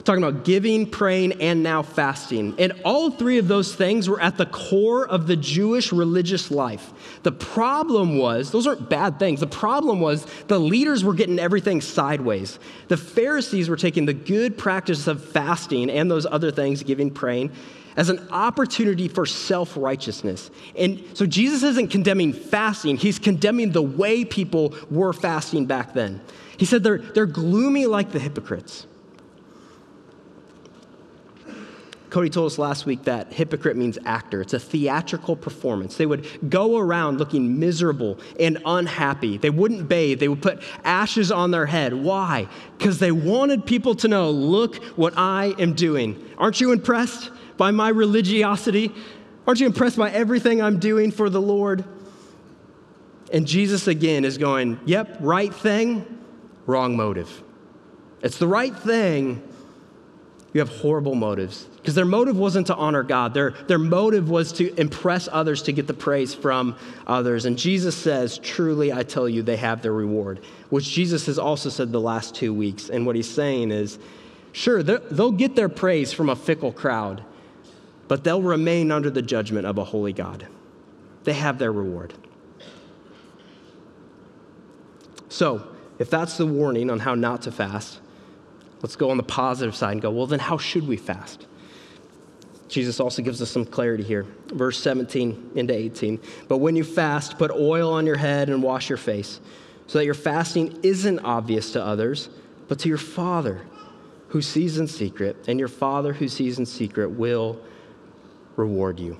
talking 0.03 0.23
about 0.23 0.43
giving, 0.43 0.89
praying, 0.89 1.33
and 1.33 1.61
now 1.61 1.83
fasting. 1.83 2.55
And 2.57 2.73
all 2.83 3.11
three 3.11 3.37
of 3.37 3.47
those 3.47 3.75
things 3.75 4.09
were 4.09 4.19
at 4.19 4.37
the 4.37 4.47
core 4.47 5.07
of 5.07 5.27
the 5.27 5.35
Jewish 5.35 5.91
religious 5.91 6.49
life. 6.49 6.91
The 7.21 7.31
problem 7.31 8.17
was, 8.17 8.51
those 8.51 8.65
aren't 8.65 8.89
bad 8.89 9.19
things. 9.19 9.39
The 9.39 9.47
problem 9.47 9.99
was 9.99 10.25
the 10.47 10.59
leaders 10.59 11.03
were 11.03 11.13
getting 11.13 11.37
everything 11.37 11.81
sideways. 11.81 12.57
The 12.87 12.97
Pharisees 12.97 13.69
were 13.69 13.75
taking 13.75 14.07
the 14.07 14.13
good 14.13 14.57
practice 14.57 15.05
of 15.05 15.23
fasting 15.23 15.91
and 15.91 16.09
those 16.09 16.25
other 16.25 16.49
things, 16.49 16.81
giving, 16.81 17.11
praying, 17.11 17.51
as 17.97 18.09
an 18.09 18.25
opportunity 18.29 19.07
for 19.07 19.25
self 19.25 19.75
righteousness. 19.75 20.51
And 20.77 21.03
so 21.15 21.25
Jesus 21.25 21.63
isn't 21.63 21.89
condemning 21.89 22.31
fasting, 22.31 22.95
he's 22.95 23.19
condemning 23.19 23.71
the 23.71 23.81
way 23.81 24.23
people 24.23 24.75
were 24.89 25.11
fasting 25.11 25.65
back 25.65 25.93
then. 25.93 26.21
He 26.57 26.65
said 26.65 26.83
they're, 26.83 26.99
they're 26.99 27.25
gloomy 27.25 27.87
like 27.87 28.11
the 28.11 28.19
hypocrites. 28.19 28.87
Cody 32.09 32.29
told 32.29 32.47
us 32.47 32.57
last 32.57 32.85
week 32.85 33.03
that 33.03 33.33
hypocrite 33.33 33.75
means 33.75 33.97
actor. 34.05 34.41
It's 34.41 34.53
a 34.53 34.59
theatrical 34.59 35.35
performance. 35.35 35.97
They 35.97 36.05
would 36.05 36.49
go 36.49 36.77
around 36.77 37.19
looking 37.19 37.59
miserable 37.59 38.17
and 38.39 38.59
unhappy. 38.65 39.37
They 39.37 39.49
wouldn't 39.49 39.89
bathe. 39.89 40.19
They 40.19 40.29
would 40.29 40.41
put 40.41 40.63
ashes 40.85 41.33
on 41.33 41.51
their 41.51 41.65
head. 41.65 41.93
Why? 41.93 42.47
Because 42.77 42.99
they 42.99 43.11
wanted 43.11 43.65
people 43.65 43.93
to 43.95 44.07
know, 44.07 44.31
look 44.31 44.77
what 44.95 45.15
I 45.17 45.53
am 45.59 45.73
doing. 45.73 46.23
Aren't 46.37 46.61
you 46.61 46.71
impressed? 46.71 47.29
By 47.57 47.71
my 47.71 47.89
religiosity? 47.89 48.93
Aren't 49.47 49.59
you 49.59 49.65
impressed 49.65 49.97
by 49.97 50.11
everything 50.11 50.61
I'm 50.61 50.79
doing 50.79 51.11
for 51.11 51.29
the 51.29 51.41
Lord? 51.41 51.85
And 53.31 53.45
Jesus 53.47 53.87
again 53.87 54.25
is 54.25 54.37
going, 54.37 54.79
Yep, 54.85 55.17
right 55.21 55.53
thing, 55.53 56.05
wrong 56.65 56.95
motive. 56.95 57.43
It's 58.21 58.37
the 58.37 58.47
right 58.47 58.75
thing. 58.75 59.41
You 60.53 60.61
have 60.61 60.69
horrible 60.69 61.13
motives. 61.13 61.65
Because 61.75 61.93
their 61.93 62.05
motive 62.05 62.37
wasn't 62.37 62.67
to 62.67 62.75
honor 62.75 63.03
God, 63.03 63.33
their, 63.33 63.51
their 63.67 63.77
motive 63.77 64.29
was 64.29 64.51
to 64.53 64.73
impress 64.79 65.29
others, 65.31 65.61
to 65.63 65.71
get 65.71 65.87
the 65.87 65.93
praise 65.93 66.33
from 66.33 66.75
others. 67.05 67.45
And 67.45 67.57
Jesus 67.57 67.95
says, 67.95 68.37
Truly, 68.39 68.91
I 68.91 69.03
tell 69.03 69.29
you, 69.29 69.43
they 69.43 69.57
have 69.57 69.81
their 69.81 69.93
reward, 69.93 70.39
which 70.69 70.85
Jesus 70.85 71.27
has 71.27 71.37
also 71.37 71.69
said 71.69 71.91
the 71.91 72.01
last 72.01 72.33
two 72.33 72.53
weeks. 72.53 72.89
And 72.89 73.05
what 73.05 73.15
he's 73.15 73.29
saying 73.29 73.71
is, 73.71 73.99
Sure, 74.51 74.81
they'll 74.81 75.31
get 75.31 75.55
their 75.55 75.69
praise 75.69 76.11
from 76.11 76.29
a 76.29 76.35
fickle 76.35 76.71
crowd 76.71 77.23
but 78.07 78.23
they'll 78.23 78.41
remain 78.41 78.91
under 78.91 79.09
the 79.09 79.21
judgment 79.21 79.65
of 79.65 79.77
a 79.77 79.83
holy 79.83 80.13
God. 80.13 80.47
They 81.23 81.33
have 81.33 81.59
their 81.59 81.71
reward. 81.71 82.13
So, 85.29 85.67
if 85.99 86.09
that's 86.09 86.37
the 86.37 86.45
warning 86.45 86.89
on 86.89 86.99
how 86.99 87.15
not 87.15 87.43
to 87.43 87.51
fast, 87.51 87.99
let's 88.81 88.95
go 88.95 89.09
on 89.09 89.17
the 89.17 89.23
positive 89.23 89.75
side 89.75 89.93
and 89.93 90.01
go, 90.01 90.11
well, 90.11 90.27
then 90.27 90.39
how 90.39 90.57
should 90.57 90.87
we 90.87 90.97
fast? 90.97 91.47
Jesus 92.69 92.99
also 92.99 93.21
gives 93.21 93.41
us 93.41 93.49
some 93.49 93.65
clarity 93.65 94.03
here. 94.03 94.25
Verse 94.47 94.79
17 94.79 95.51
into 95.55 95.73
18. 95.73 96.19
But 96.47 96.57
when 96.57 96.75
you 96.75 96.83
fast, 96.83 97.37
put 97.37 97.51
oil 97.51 97.93
on 97.93 98.05
your 98.05 98.17
head 98.17 98.49
and 98.49 98.61
wash 98.61 98.89
your 98.89 98.97
face, 98.97 99.39
so 99.87 99.99
that 99.99 100.05
your 100.05 100.13
fasting 100.13 100.77
isn't 100.83 101.19
obvious 101.19 101.71
to 101.73 101.83
others, 101.83 102.29
but 102.67 102.79
to 102.79 102.89
your 102.89 102.97
Father 102.97 103.61
who 104.29 104.41
sees 104.41 104.77
in 104.77 104.87
secret, 104.87 105.37
and 105.47 105.57
your 105.57 105.69
Father 105.69 106.13
who 106.13 106.27
sees 106.27 106.59
in 106.59 106.65
secret 106.65 107.09
will 107.09 107.59
reward 108.57 108.99
you. 108.99 109.17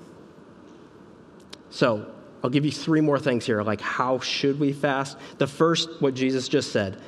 So, 1.70 2.06
I'll 2.42 2.50
give 2.50 2.64
you 2.64 2.70
three 2.70 3.00
more 3.00 3.18
things 3.18 3.46
here. 3.46 3.62
Like, 3.62 3.80
how 3.80 4.20
should 4.20 4.60
we 4.60 4.72
fast? 4.72 5.16
The 5.38 5.46
first, 5.46 5.88
what 6.00 6.14
Jesus 6.14 6.48
just 6.48 6.72
said 6.72 7.00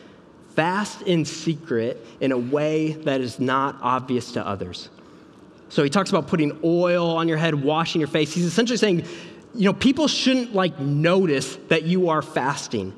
fast 0.57 1.03
in 1.03 1.25
secret 1.25 2.05
in 2.21 2.33
a 2.33 2.39
way 2.39 2.93
that 2.93 3.21
is 3.21 3.39
not 3.39 3.77
obvious 3.83 4.33
to 4.33 4.45
others. 4.45 4.89
So, 5.69 5.85
he 5.85 5.91
talks 5.91 6.11
about 6.11 6.27
putting 6.27 6.59
oil 6.65 7.17
on 7.17 7.29
your 7.29 7.37
head, 7.37 7.55
washing 7.55 8.01
your 8.01 8.09
face. 8.09 8.33
He's 8.35 8.45
essentially 8.45 8.77
saying, 8.77 9.05
you 9.55 9.65
know, 9.65 9.73
people 9.73 10.09
shouldn't 10.09 10.55
like 10.55 10.79
notice 10.79 11.57
that 11.69 11.85
you 11.85 12.09
are 12.09 12.23
fasting. 12.23 12.95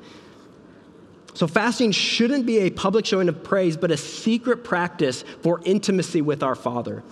So, 1.35 1.47
fasting 1.47 1.91
shouldn't 1.91 2.45
be 2.45 2.59
a 2.59 2.69
public 2.69 3.05
showing 3.05 3.29
of 3.29 3.43
praise, 3.43 3.77
but 3.77 3.91
a 3.91 3.97
secret 3.97 4.63
practice 4.63 5.23
for 5.41 5.61
intimacy 5.65 6.21
with 6.21 6.43
our 6.43 6.55
Father. 6.55 7.03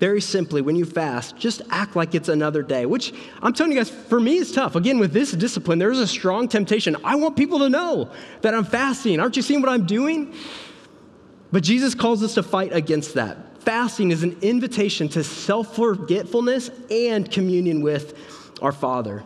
Very 0.00 0.20
simply, 0.20 0.60
when 0.60 0.74
you 0.74 0.84
fast, 0.84 1.36
just 1.36 1.62
act 1.70 1.94
like 1.94 2.14
it's 2.14 2.28
another 2.28 2.62
day, 2.62 2.84
which 2.84 3.14
I'm 3.40 3.52
telling 3.52 3.72
you 3.72 3.78
guys, 3.78 3.90
for 3.90 4.18
me, 4.18 4.38
it's 4.38 4.50
tough. 4.50 4.74
Again, 4.74 4.98
with 4.98 5.12
this 5.12 5.32
discipline, 5.32 5.78
there's 5.78 6.00
a 6.00 6.06
strong 6.06 6.48
temptation. 6.48 6.96
I 7.04 7.14
want 7.14 7.36
people 7.36 7.60
to 7.60 7.68
know 7.68 8.10
that 8.42 8.54
I'm 8.54 8.64
fasting. 8.64 9.20
Aren't 9.20 9.36
you 9.36 9.42
seeing 9.42 9.60
what 9.60 9.70
I'm 9.70 9.86
doing? 9.86 10.34
But 11.52 11.62
Jesus 11.62 11.94
calls 11.94 12.22
us 12.24 12.34
to 12.34 12.42
fight 12.42 12.72
against 12.72 13.14
that. 13.14 13.62
Fasting 13.62 14.10
is 14.10 14.24
an 14.24 14.36
invitation 14.42 15.08
to 15.10 15.22
self 15.22 15.76
forgetfulness 15.76 16.70
and 16.90 17.30
communion 17.30 17.80
with 17.80 18.58
our 18.60 18.72
Father. 18.72 19.24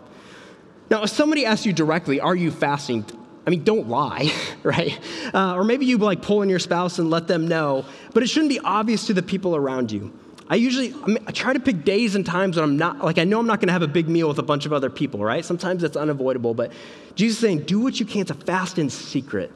Now, 0.90 1.02
if 1.02 1.10
somebody 1.10 1.46
asks 1.46 1.64
you 1.64 1.72
directly, 1.72 2.20
Are 2.20 2.36
you 2.36 2.50
fasting? 2.50 3.06
I 3.46 3.50
mean, 3.50 3.64
don't 3.64 3.88
lie, 3.88 4.30
right? 4.62 4.98
Uh, 5.32 5.54
or 5.54 5.64
maybe 5.64 5.86
you 5.86 5.96
like 5.96 6.20
pull 6.20 6.42
in 6.42 6.50
your 6.50 6.58
spouse 6.58 6.98
and 6.98 7.08
let 7.08 7.26
them 7.26 7.48
know, 7.48 7.86
but 8.12 8.22
it 8.22 8.28
shouldn't 8.28 8.50
be 8.50 8.60
obvious 8.60 9.06
to 9.06 9.14
the 9.14 9.22
people 9.22 9.56
around 9.56 9.90
you. 9.90 10.12
I 10.50 10.54
usually 10.54 10.94
I, 11.02 11.06
mean, 11.06 11.18
I 11.26 11.32
try 11.32 11.52
to 11.52 11.60
pick 11.60 11.84
days 11.84 12.14
and 12.14 12.24
times 12.24 12.56
when 12.56 12.64
I'm 12.64 12.76
not 12.76 13.04
like 13.04 13.18
I 13.18 13.24
know 13.24 13.38
I'm 13.38 13.46
not 13.46 13.60
going 13.60 13.68
to 13.68 13.72
have 13.72 13.82
a 13.82 13.88
big 13.88 14.08
meal 14.08 14.28
with 14.28 14.38
a 14.38 14.42
bunch 14.42 14.64
of 14.64 14.72
other 14.72 14.88
people, 14.88 15.22
right? 15.22 15.44
Sometimes 15.44 15.84
it's 15.84 15.96
unavoidable, 15.96 16.54
but 16.54 16.72
Jesus 17.14 17.36
is 17.36 17.40
saying, 17.42 17.60
do 17.60 17.80
what 17.80 18.00
you 18.00 18.06
can 18.06 18.24
to 18.26 18.34
fast 18.34 18.78
in 18.78 18.88
secret. 18.88 19.52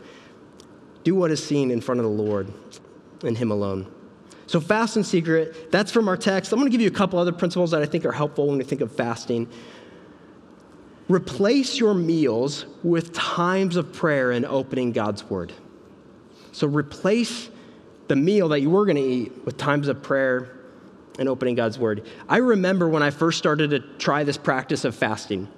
Do 1.05 1.15
what 1.15 1.31
is 1.31 1.45
seen 1.45 1.71
in 1.71 1.81
front 1.81 2.01
of 2.01 2.05
the 2.05 2.13
Lord 2.13 2.53
and 3.25 3.37
Him 3.37 3.51
alone. 3.51 3.91
So 4.47 4.61
fast 4.61 4.99
in 4.99 5.05
secret. 5.05 5.73
That's 5.73 5.91
from 5.91 6.09
our 6.09 6.17
text. 6.17 6.53
I'm 6.53 6.59
going 6.59 6.71
to 6.71 6.73
give 6.73 6.83
you 6.83 6.89
a 6.89 6.95
couple 6.95 7.19
other 7.19 7.33
principles 7.33 7.71
that 7.71 7.81
I 7.81 7.87
think 7.87 8.05
are 8.05 8.13
helpful 8.13 8.49
when 8.49 8.59
we 8.59 8.65
think 8.65 8.83
of 8.83 8.93
fasting. 8.93 9.49
Replace 11.09 11.79
your 11.79 11.95
meals 11.95 12.67
with 12.83 13.15
times 13.15 13.77
of 13.77 13.93
prayer 13.95 14.31
and 14.31 14.45
opening 14.45 14.93
God's 14.93 15.25
Word. 15.25 15.53
So 16.53 16.67
replace 16.67 17.49
the 18.09 18.17
meal 18.17 18.51
that 18.51 18.61
you 18.61 18.69
were 18.69 18.85
going 18.85 18.97
to 18.97 19.03
eat 19.03 19.45
with 19.47 19.57
times 19.57 19.89
of 19.89 20.03
prayer 20.03 20.62
and 21.19 21.29
opening 21.29 21.55
God's 21.55 21.79
Word. 21.79 22.07
I 22.29 22.39
remember 22.39 22.89
when 22.89 23.03
I 23.03 23.11
first 23.11 23.39
started 23.39 23.71
to 23.71 23.81
try 23.99 24.25
this 24.25 24.37
practice 24.37 24.85
of 24.85 24.95
fasting. 24.95 25.49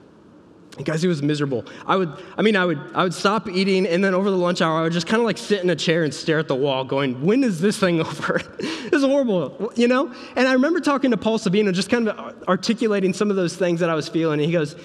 guys, 0.83 1.05
it 1.05 1.09
was 1.09 1.23
miserable. 1.23 1.64
I 1.87 1.97
would, 1.97 2.12
I 2.37 2.43
mean, 2.43 2.57
I 2.57 2.64
would, 2.64 2.81
I 2.95 3.05
would 3.05 3.14
stop 3.14 3.49
eating, 3.49 3.87
and 3.87 4.03
then 4.03 4.14
over 4.14 4.31
the 4.31 4.37
lunch 4.37 4.61
hour, 4.61 4.81
I 4.81 4.83
would 4.83 4.93
just 4.93 5.07
kind 5.07 5.21
of 5.21 5.27
like 5.27 5.38
sit 5.38 5.62
in 5.62 5.71
a 5.71 5.77
chair 5.77 6.03
and 6.05 6.12
stare 6.12 6.38
at 6.38 6.49
the 6.49 6.57
wall, 6.57 6.85
going, 6.85 7.25
"When 7.25 7.45
is 7.45 7.61
this 7.61 7.79
thing 7.79 8.01
over?" 8.09 8.40
it's 8.59 9.05
horrible, 9.05 9.73
you 9.77 9.88
know. 9.88 10.12
And 10.37 10.49
I 10.49 10.53
remember 10.55 10.81
talking 10.81 11.11
to 11.12 11.17
Paul 11.17 11.38
Sabino, 11.38 11.73
just 11.73 11.90
kind 11.90 12.09
of 12.09 12.43
articulating 12.49 13.12
some 13.12 13.31
of 13.31 13.37
those 13.37 13.57
things 13.57 13.81
that 13.81 13.90
I 13.90 13.95
was 13.95 14.09
feeling, 14.09 14.40
and 14.40 14.47
he 14.47 14.53
goes, 14.53 14.77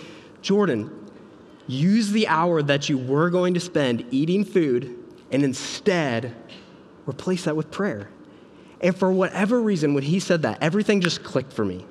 Jordan, 0.41 0.91
use 1.67 2.12
the 2.12 2.27
hour 2.27 2.62
that 2.62 2.89
you 2.89 2.97
were 2.97 3.29
going 3.29 3.53
to 3.53 3.60
spend 3.60 4.05
eating 4.12 4.43
food 4.43 4.95
and 5.32 5.43
instead 5.43 6.36
replace 7.08 7.45
that 7.45 7.55
with 7.55 7.71
prayer. 7.71 8.10
And 8.81 8.95
for 8.95 9.11
whatever 9.11 9.61
reason, 9.61 9.93
when 9.93 10.03
he 10.03 10.19
said 10.19 10.43
that, 10.43 10.59
everything 10.61 11.01
just 11.01 11.23
clicked 11.23 11.51
for 11.51 11.65
me. 11.65 11.85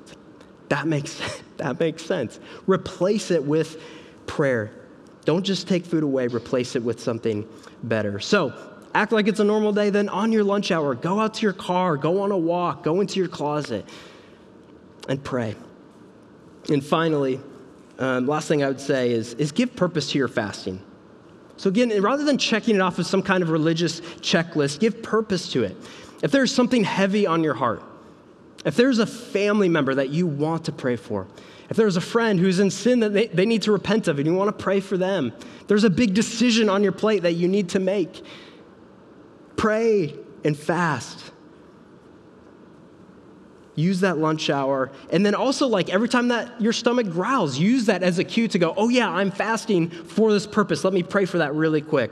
That 0.69 0.87
makes, 0.87 1.21
that 1.57 1.79
makes 1.79 2.03
sense. 2.03 2.39
Replace 2.67 3.31
it 3.31 3.43
with 3.43 3.81
prayer. 4.25 4.71
Don't 5.25 5.43
just 5.43 5.67
take 5.67 5.85
food 5.85 6.03
away, 6.03 6.27
replace 6.27 6.75
it 6.75 6.83
with 6.83 6.99
something 6.99 7.47
better. 7.83 8.19
So, 8.19 8.53
act 8.95 9.11
like 9.11 9.27
it's 9.27 9.39
a 9.39 9.43
normal 9.43 9.71
day. 9.71 9.89
Then, 9.89 10.09
on 10.09 10.31
your 10.31 10.43
lunch 10.43 10.71
hour, 10.71 10.95
go 10.95 11.19
out 11.19 11.35
to 11.35 11.41
your 11.43 11.53
car, 11.53 11.97
go 11.97 12.21
on 12.21 12.31
a 12.31 12.37
walk, 12.37 12.83
go 12.83 13.01
into 13.01 13.19
your 13.19 13.27
closet, 13.27 13.85
and 15.07 15.23
pray. 15.23 15.55
And 16.69 16.83
finally, 16.83 17.39
um, 17.99 18.27
last 18.27 18.47
thing 18.47 18.63
I 18.63 18.67
would 18.67 18.79
say 18.79 19.11
is, 19.11 19.33
is 19.35 19.51
give 19.51 19.75
purpose 19.75 20.11
to 20.11 20.17
your 20.17 20.27
fasting. 20.27 20.81
So, 21.57 21.69
again, 21.69 22.01
rather 22.01 22.23
than 22.23 22.37
checking 22.37 22.75
it 22.75 22.81
off 22.81 22.97
as 22.99 23.07
some 23.07 23.21
kind 23.21 23.43
of 23.43 23.49
religious 23.49 23.99
checklist, 24.21 24.79
give 24.79 25.03
purpose 25.03 25.51
to 25.51 25.63
it. 25.63 25.75
If 26.21 26.31
there's 26.31 26.53
something 26.53 26.83
heavy 26.83 27.25
on 27.25 27.43
your 27.43 27.53
heart, 27.53 27.83
if 28.65 28.75
there's 28.75 28.99
a 28.99 29.05
family 29.05 29.69
member 29.69 29.95
that 29.95 30.09
you 30.09 30.27
want 30.27 30.65
to 30.65 30.71
pray 30.71 30.95
for, 30.95 31.27
if 31.69 31.77
there's 31.77 31.97
a 31.97 32.01
friend 32.01 32.39
who's 32.39 32.59
in 32.59 32.71
sin 32.71 32.99
that 33.01 33.13
they, 33.13 33.27
they 33.27 33.45
need 33.45 33.61
to 33.63 33.71
repent 33.71 34.07
of 34.07 34.17
and 34.17 34.27
you 34.27 34.33
want 34.33 34.47
to 34.55 34.63
pray 34.63 34.79
for 34.79 34.97
them, 34.97 35.31
there's 35.67 35.83
a 35.83 35.89
big 35.89 36.13
decision 36.13 36.67
on 36.67 36.83
your 36.83 36.91
plate 36.91 37.23
that 37.23 37.33
you 37.33 37.47
need 37.47 37.69
to 37.69 37.79
make, 37.79 38.21
pray 39.55 40.15
and 40.43 40.57
fast 40.57 41.31
use 43.79 44.01
that 44.01 44.17
lunch 44.17 44.49
hour. 44.49 44.91
And 45.09 45.25
then 45.25 45.33
also, 45.33 45.67
like 45.67 45.89
every 45.89 46.09
time 46.09 46.27
that 46.27 46.61
your 46.61 46.73
stomach 46.73 47.09
growls, 47.09 47.57
use 47.57 47.85
that 47.85 48.03
as 48.03 48.19
a 48.19 48.23
cue 48.23 48.47
to 48.49 48.59
go, 48.59 48.73
oh, 48.77 48.89
yeah, 48.89 49.09
I'm 49.09 49.31
fasting 49.31 49.89
for 49.89 50.31
this 50.31 50.45
purpose. 50.45 50.83
Let 50.83 50.93
me 50.93 51.03
pray 51.03 51.25
for 51.25 51.39
that 51.39 51.55
really 51.55 51.81
quick. 51.81 52.11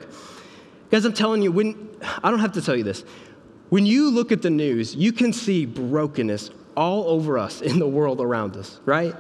Guys, 0.90 1.04
I'm 1.06 1.14
telling 1.14 1.42
you, 1.42 1.52
when 1.52 1.90
I 2.24 2.32
don't 2.32 2.40
have 2.40 2.54
to 2.54 2.62
tell 2.62 2.76
you 2.76 2.84
this, 2.84 3.04
when 3.70 3.86
you 3.86 4.10
look 4.10 4.32
at 4.32 4.42
the 4.42 4.50
news, 4.50 4.96
you 4.96 5.12
can 5.12 5.34
see 5.34 5.66
brokenness 5.66 6.52
all 6.76 7.10
over 7.10 7.38
us 7.38 7.62
in 7.62 7.80
the 7.80 7.88
world 7.88 8.22
around 8.22 8.56
us, 8.56 8.80
right? 8.86 9.16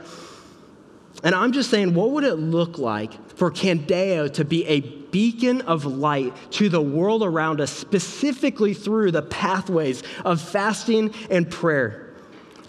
And 1.23 1.33
I'm 1.33 1.51
just 1.51 1.71
saying, 1.71 1.93
what 1.95 2.11
would 2.11 2.23
it 2.23 2.35
look 2.35 2.77
like 2.77 3.29
for 3.29 3.49
Candeo 3.51 4.31
to 4.33 4.45
be 4.45 4.65
a 4.67 4.81
beacon 4.81 5.61
of 5.61 5.85
light 5.85 6.33
to 6.51 6.69
the 6.69 6.81
world 6.81 7.23
around 7.23 7.59
us, 7.59 7.71
specifically 7.71 8.73
through 8.73 9.11
the 9.11 9.23
pathways 9.23 10.03
of 10.23 10.39
fasting 10.39 11.13
and 11.31 11.49
prayer? 11.49 12.13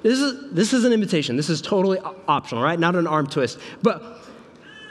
This 0.03 0.21
is, 0.21 0.53
this 0.53 0.73
is 0.73 0.85
an 0.85 0.93
invitation. 0.93 1.37
This 1.37 1.51
is 1.51 1.61
totally 1.61 1.99
optional, 2.27 2.63
right? 2.63 2.79
Not 2.79 2.97
an 2.97 3.07
arm 3.07 3.27
twist. 3.27 3.59
But, 3.83 4.18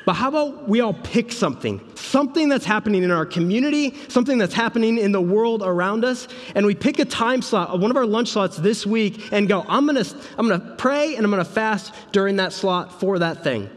but 0.07 0.13
how 0.13 0.29
about 0.29 0.69
we 0.69 0.79
all 0.79 0.93
pick 0.93 1.33
something? 1.33 1.81
Something 1.95 2.47
that's 2.47 2.63
happening 2.63 3.03
in 3.03 3.11
our 3.11 3.25
community, 3.25 3.93
something 4.07 4.37
that's 4.37 4.53
happening 4.53 4.97
in 4.97 5.11
the 5.11 5.19
world 5.19 5.61
around 5.61 6.05
us, 6.05 6.29
and 6.55 6.65
we 6.65 6.75
pick 6.75 6.99
a 6.99 7.03
time 7.03 7.41
slot, 7.41 7.77
one 7.77 7.91
of 7.91 7.97
our 7.97 8.05
lunch 8.05 8.29
slots 8.29 8.55
this 8.55 8.85
week, 8.85 9.33
and 9.33 9.49
go, 9.49 9.65
I'm 9.67 9.85
gonna, 9.85 10.05
I'm 10.37 10.47
gonna 10.47 10.75
pray 10.77 11.17
and 11.17 11.25
I'm 11.25 11.29
gonna 11.29 11.43
fast 11.43 11.93
during 12.13 12.37
that 12.37 12.53
slot 12.53 13.01
for 13.01 13.19
that 13.19 13.43
thing. 13.43 13.69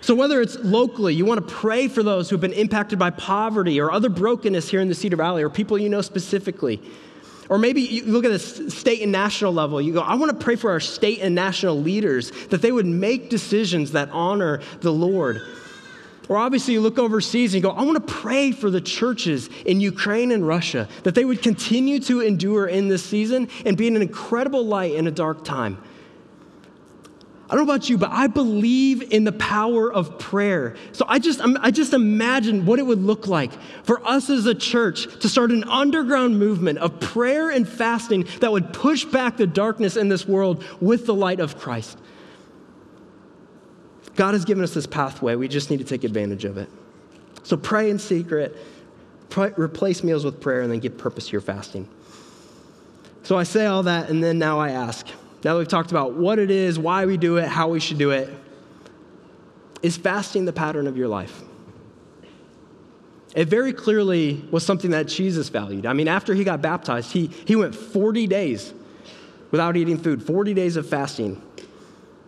So, 0.00 0.14
whether 0.14 0.40
it's 0.40 0.56
locally, 0.60 1.12
you 1.12 1.24
want 1.24 1.48
to 1.48 1.52
pray 1.52 1.88
for 1.88 2.04
those 2.04 2.30
who've 2.30 2.40
been 2.40 2.52
impacted 2.52 3.00
by 3.00 3.10
poverty 3.10 3.80
or 3.80 3.90
other 3.90 4.08
brokenness 4.08 4.68
here 4.68 4.80
in 4.80 4.88
the 4.88 4.94
Cedar 4.94 5.16
Valley, 5.16 5.42
or 5.42 5.50
people 5.50 5.76
you 5.76 5.88
know 5.88 6.02
specifically. 6.02 6.80
Or 7.48 7.58
maybe 7.58 7.82
you 7.82 8.04
look 8.04 8.24
at 8.24 8.30
the 8.30 8.38
state 8.38 9.02
and 9.02 9.10
national 9.10 9.52
level, 9.52 9.80
you 9.80 9.92
go, 9.92 10.02
I 10.02 10.14
want 10.14 10.30
to 10.30 10.36
pray 10.36 10.54
for 10.54 10.70
our 10.70 10.80
state 10.80 11.18
and 11.18 11.34
national 11.34 11.80
leaders 11.80 12.30
that 12.50 12.62
they 12.62 12.70
would 12.70 12.86
make 12.86 13.28
decisions 13.28 13.90
that 13.90 14.08
honor 14.12 14.60
the 14.80 14.92
Lord. 14.92 15.42
Or 16.28 16.38
obviously, 16.38 16.74
you 16.74 16.80
look 16.80 16.98
overseas 16.98 17.52
and 17.52 17.62
go, 17.62 17.70
I 17.70 17.82
want 17.82 18.06
to 18.06 18.12
pray 18.12 18.50
for 18.50 18.70
the 18.70 18.80
churches 18.80 19.50
in 19.66 19.80
Ukraine 19.80 20.32
and 20.32 20.46
Russia 20.46 20.88
that 21.02 21.14
they 21.14 21.24
would 21.24 21.42
continue 21.42 22.00
to 22.00 22.20
endure 22.20 22.66
in 22.66 22.88
this 22.88 23.04
season 23.04 23.48
and 23.66 23.76
be 23.76 23.88
an 23.88 23.96
incredible 23.96 24.64
light 24.64 24.94
in 24.94 25.06
a 25.06 25.10
dark 25.10 25.44
time. 25.44 25.78
I 27.48 27.56
don't 27.56 27.66
know 27.66 27.74
about 27.74 27.90
you, 27.90 27.98
but 27.98 28.10
I 28.10 28.26
believe 28.26 29.12
in 29.12 29.24
the 29.24 29.32
power 29.32 29.92
of 29.92 30.18
prayer. 30.18 30.76
So 30.92 31.04
I 31.06 31.18
just, 31.18 31.40
I 31.42 31.70
just 31.70 31.92
imagine 31.92 32.64
what 32.64 32.78
it 32.78 32.86
would 32.86 33.02
look 33.02 33.26
like 33.26 33.52
for 33.82 34.04
us 34.06 34.30
as 34.30 34.46
a 34.46 34.54
church 34.54 35.20
to 35.20 35.28
start 35.28 35.52
an 35.52 35.64
underground 35.64 36.38
movement 36.38 36.78
of 36.78 36.98
prayer 37.00 37.50
and 37.50 37.68
fasting 37.68 38.26
that 38.40 38.50
would 38.50 38.72
push 38.72 39.04
back 39.04 39.36
the 39.36 39.46
darkness 39.46 39.96
in 39.96 40.08
this 40.08 40.26
world 40.26 40.64
with 40.80 41.04
the 41.04 41.14
light 41.14 41.38
of 41.38 41.58
Christ. 41.58 41.98
God 44.16 44.34
has 44.34 44.44
given 44.44 44.62
us 44.62 44.74
this 44.74 44.86
pathway. 44.86 45.34
We 45.34 45.48
just 45.48 45.70
need 45.70 45.78
to 45.78 45.84
take 45.84 46.04
advantage 46.04 46.44
of 46.44 46.56
it. 46.56 46.68
So 47.42 47.56
pray 47.56 47.90
in 47.90 47.98
secret, 47.98 48.56
pray, 49.28 49.52
replace 49.56 50.02
meals 50.02 50.24
with 50.24 50.40
prayer, 50.40 50.62
and 50.62 50.72
then 50.72 50.78
give 50.78 50.96
purpose 50.96 51.26
to 51.26 51.32
your 51.32 51.40
fasting. 51.40 51.88
So 53.22 53.36
I 53.36 53.42
say 53.42 53.66
all 53.66 53.82
that, 53.84 54.10
and 54.10 54.22
then 54.22 54.38
now 54.38 54.58
I 54.60 54.70
ask. 54.70 55.06
Now 55.44 55.54
that 55.54 55.58
we've 55.58 55.68
talked 55.68 55.90
about 55.90 56.14
what 56.14 56.38
it 56.38 56.50
is, 56.50 56.78
why 56.78 57.06
we 57.06 57.16
do 57.16 57.36
it, 57.36 57.48
how 57.48 57.68
we 57.68 57.80
should 57.80 57.98
do 57.98 58.10
it, 58.10 58.30
is 59.82 59.96
fasting 59.96 60.46
the 60.46 60.52
pattern 60.52 60.86
of 60.86 60.96
your 60.96 61.08
life? 61.08 61.42
It 63.34 63.48
very 63.48 63.72
clearly 63.72 64.42
was 64.50 64.64
something 64.64 64.92
that 64.92 65.08
Jesus 65.08 65.48
valued. 65.48 65.86
I 65.86 65.92
mean, 65.92 66.08
after 66.08 66.34
he 66.34 66.44
got 66.44 66.62
baptized, 66.62 67.12
he, 67.12 67.26
he 67.26 67.56
went 67.56 67.74
40 67.74 68.26
days 68.26 68.72
without 69.50 69.76
eating 69.76 69.98
food, 69.98 70.22
40 70.22 70.54
days 70.54 70.76
of 70.76 70.88
fasting. 70.88 71.42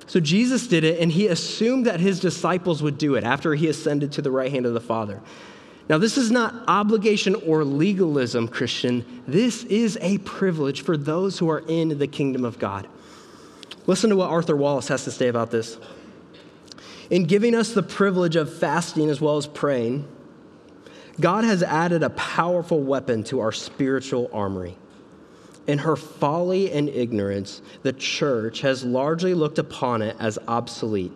So 0.06 0.20
Jesus 0.20 0.66
did 0.66 0.84
it, 0.84 1.00
and 1.00 1.10
he 1.10 1.26
assumed 1.26 1.86
that 1.86 2.00
his 2.00 2.20
disciples 2.20 2.82
would 2.82 2.96
do 2.96 3.16
it 3.16 3.24
after 3.24 3.54
he 3.54 3.68
ascended 3.68 4.12
to 4.12 4.22
the 4.22 4.30
right 4.30 4.50
hand 4.50 4.66
of 4.66 4.74
the 4.74 4.80
Father. 4.80 5.20
Now, 5.88 5.98
this 5.98 6.16
is 6.16 6.30
not 6.30 6.54
obligation 6.66 7.34
or 7.34 7.64
legalism, 7.64 8.48
Christian. 8.48 9.22
This 9.26 9.64
is 9.64 9.98
a 10.00 10.18
privilege 10.18 10.82
for 10.82 10.96
those 10.96 11.38
who 11.38 11.48
are 11.48 11.62
in 11.66 11.98
the 11.98 12.06
kingdom 12.06 12.44
of 12.44 12.58
God. 12.58 12.88
Listen 13.86 14.10
to 14.10 14.16
what 14.16 14.30
Arthur 14.30 14.56
Wallis 14.56 14.88
has 14.88 15.04
to 15.04 15.12
say 15.12 15.28
about 15.28 15.50
this. 15.50 15.78
In 17.08 17.24
giving 17.24 17.54
us 17.54 17.72
the 17.72 17.84
privilege 17.84 18.34
of 18.34 18.52
fasting 18.52 19.10
as 19.10 19.20
well 19.20 19.36
as 19.36 19.46
praying, 19.46 20.08
God 21.20 21.44
has 21.44 21.62
added 21.62 22.02
a 22.02 22.10
powerful 22.10 22.82
weapon 22.82 23.22
to 23.24 23.40
our 23.40 23.52
spiritual 23.52 24.28
armory. 24.32 24.76
In 25.66 25.78
her 25.78 25.96
folly 25.96 26.70
and 26.72 26.88
ignorance, 26.88 27.60
the 27.82 27.92
church 27.92 28.60
has 28.60 28.84
largely 28.84 29.34
looked 29.34 29.58
upon 29.58 30.00
it 30.02 30.16
as 30.20 30.38
obsolete. 30.46 31.12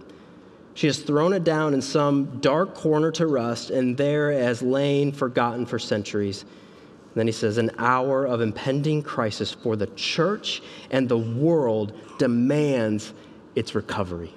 She 0.75 0.87
has 0.87 0.99
thrown 0.99 1.33
it 1.33 1.45
down 1.45 1.75
in 1.75 1.83
some 1.83 2.41
dark 2.41 2.75
corner 2.75 3.13
to 3.13 3.27
rust, 3.27 3.71
and 3.71 3.97
there 3.97 4.31
it 4.31 4.43
has 4.43 4.63
lain 4.63 5.13
forgotten 5.13 5.67
for 5.67 5.79
centuries. 5.79 6.43
And 6.43 7.17
then 7.17 7.27
he 7.27 7.33
says, 7.33 7.59
An 7.59 7.71
hour 7.79 8.25
of 8.25 8.41
impending 8.41 9.03
crisis 9.03 9.53
for 9.53 9.77
the 9.77 9.89
church 9.89 10.63
and 10.91 11.09
the 11.09 11.19
world 11.19 11.93
demands 12.19 13.13
its 13.55 13.75
recovery. 13.75 14.33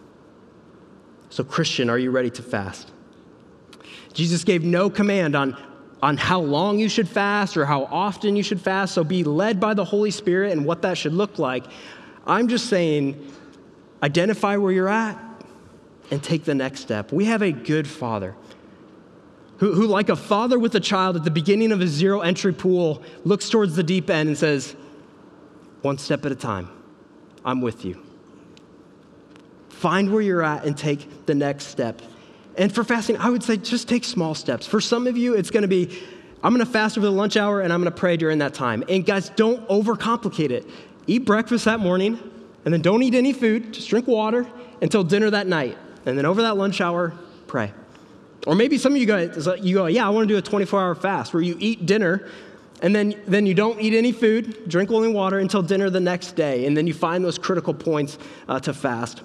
So, 1.30 1.43
Christian, 1.43 1.89
are 1.89 1.97
you 1.97 2.12
ready 2.12 2.30
to 2.32 2.43
fast? 2.43 2.91
Jesus 4.13 4.43
gave 4.43 4.63
no 4.63 4.89
command 4.89 5.36
on, 5.36 5.58
on 6.03 6.17
how 6.17 6.41
long 6.41 6.79
you 6.79 6.89
should 6.89 7.07
fast 7.07 7.55
or 7.55 7.65
how 7.65 7.85
often 7.85 8.35
you 8.35 8.43
should 8.43 8.59
fast, 8.59 8.93
so 8.93 9.05
be 9.05 9.23
led 9.23 9.57
by 9.57 9.73
the 9.73 9.85
Holy 9.85 10.11
Spirit 10.11 10.51
and 10.51 10.65
what 10.65 10.81
that 10.81 10.97
should 10.97 11.13
look 11.13 11.39
like. 11.39 11.63
I'm 12.27 12.49
just 12.49 12.67
saying, 12.67 13.31
identify 14.03 14.57
where 14.57 14.73
you're 14.73 14.89
at 14.89 15.17
and 16.11 16.21
take 16.21 16.43
the 16.43 16.55
next 16.55 16.81
step. 16.81 17.13
We 17.13 17.23
have 17.25 17.41
a 17.41 17.53
good 17.53 17.87
father 17.87 18.35
who, 19.59 19.73
who, 19.73 19.87
like 19.87 20.09
a 20.09 20.17
father 20.17 20.59
with 20.59 20.75
a 20.75 20.81
child 20.81 21.15
at 21.15 21.23
the 21.23 21.31
beginning 21.31 21.71
of 21.71 21.79
a 21.79 21.87
zero 21.87 22.19
entry 22.19 22.51
pool, 22.51 23.01
looks 23.23 23.49
towards 23.49 23.77
the 23.77 23.83
deep 23.83 24.09
end 24.09 24.27
and 24.27 24.37
says, 24.37 24.75
One 25.83 25.97
step 25.97 26.25
at 26.25 26.33
a 26.33 26.35
time, 26.35 26.67
I'm 27.45 27.61
with 27.61 27.85
you. 27.85 28.03
Find 29.69 30.11
where 30.11 30.21
you're 30.21 30.43
at 30.43 30.65
and 30.65 30.77
take 30.77 31.27
the 31.27 31.35
next 31.35 31.67
step. 31.67 32.01
And 32.57 32.73
for 32.73 32.83
fasting, 32.83 33.17
I 33.17 33.29
would 33.29 33.43
say 33.43 33.57
just 33.57 33.89
take 33.89 34.03
small 34.03 34.35
steps. 34.35 34.67
For 34.67 34.79
some 34.79 35.07
of 35.07 35.17
you, 35.17 35.33
it's 35.33 35.49
going 35.49 35.63
to 35.63 35.67
be 35.67 36.01
I'm 36.43 36.53
going 36.53 36.65
to 36.65 36.71
fast 36.71 36.97
over 36.97 37.05
the 37.05 37.11
lunch 37.11 37.37
hour 37.37 37.61
and 37.61 37.71
I'm 37.71 37.81
going 37.81 37.91
to 37.91 37.97
pray 37.97 38.17
during 38.17 38.39
that 38.39 38.53
time. 38.53 38.83
And 38.89 39.05
guys, 39.05 39.29
don't 39.29 39.65
overcomplicate 39.69 40.49
it. 40.49 40.69
Eat 41.07 41.25
breakfast 41.25 41.63
that 41.65 41.79
morning 41.79 42.19
and 42.65 42.73
then 42.73 42.81
don't 42.81 43.01
eat 43.01 43.15
any 43.15 43.31
food, 43.31 43.73
just 43.73 43.89
drink 43.89 44.07
water 44.07 44.45
until 44.81 45.05
dinner 45.05 45.29
that 45.29 45.47
night. 45.47 45.77
And 46.05 46.17
then 46.17 46.25
over 46.25 46.41
that 46.41 46.57
lunch 46.57 46.81
hour, 46.81 47.13
pray. 47.47 47.71
Or 48.45 48.55
maybe 48.55 48.77
some 48.77 48.91
of 48.91 48.97
you 48.97 49.05
guys, 49.05 49.47
you 49.61 49.75
go, 49.75 49.85
yeah, 49.85 50.05
I 50.05 50.09
want 50.09 50.27
to 50.27 50.33
do 50.33 50.37
a 50.37 50.41
24 50.41 50.81
hour 50.81 50.95
fast 50.95 51.33
where 51.33 51.41
you 51.41 51.55
eat 51.59 51.85
dinner 51.85 52.29
and 52.81 52.93
then, 52.93 53.15
then 53.25 53.45
you 53.45 53.53
don't 53.53 53.79
eat 53.79 53.93
any 53.93 54.11
food, 54.11 54.67
drink 54.67 54.91
only 54.91 55.07
water 55.07 55.39
until 55.39 55.61
dinner 55.61 55.89
the 55.89 56.01
next 56.01 56.33
day. 56.33 56.65
And 56.65 56.75
then 56.75 56.87
you 56.87 56.93
find 56.93 57.23
those 57.23 57.37
critical 57.37 57.73
points 57.73 58.17
uh, 58.49 58.59
to 58.59 58.73
fast. 58.73 59.21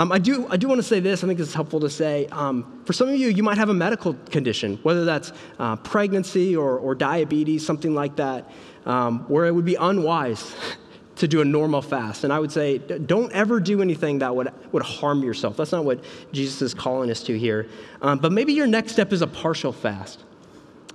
Um, 0.00 0.12
I, 0.12 0.18
do, 0.18 0.46
I 0.48 0.56
do 0.56 0.66
want 0.66 0.78
to 0.78 0.82
say 0.82 0.98
this, 0.98 1.22
I 1.22 1.26
think 1.26 1.40
it's 1.40 1.52
helpful 1.52 1.78
to 1.80 1.90
say. 1.90 2.26
Um, 2.28 2.80
for 2.86 2.94
some 2.94 3.10
of 3.10 3.16
you, 3.16 3.28
you 3.28 3.42
might 3.42 3.58
have 3.58 3.68
a 3.68 3.74
medical 3.74 4.14
condition, 4.30 4.78
whether 4.82 5.04
that's 5.04 5.30
uh, 5.58 5.76
pregnancy 5.76 6.56
or, 6.56 6.78
or 6.78 6.94
diabetes, 6.94 7.66
something 7.66 7.94
like 7.94 8.16
that, 8.16 8.50
um, 8.86 9.28
where 9.28 9.44
it 9.44 9.54
would 9.54 9.66
be 9.66 9.74
unwise 9.74 10.54
to 11.16 11.28
do 11.28 11.42
a 11.42 11.44
normal 11.44 11.82
fast. 11.82 12.24
And 12.24 12.32
I 12.32 12.38
would 12.38 12.50
say, 12.50 12.78
don't 12.78 13.30
ever 13.32 13.60
do 13.60 13.82
anything 13.82 14.20
that 14.20 14.34
would, 14.34 14.50
would 14.72 14.82
harm 14.82 15.22
yourself. 15.22 15.58
That's 15.58 15.72
not 15.72 15.84
what 15.84 16.02
Jesus 16.32 16.62
is 16.62 16.72
calling 16.72 17.10
us 17.10 17.22
to 17.24 17.38
here. 17.38 17.68
Um, 18.00 18.20
but 18.20 18.32
maybe 18.32 18.54
your 18.54 18.66
next 18.66 18.92
step 18.92 19.12
is 19.12 19.20
a 19.20 19.26
partial 19.26 19.70
fast. 19.70 20.24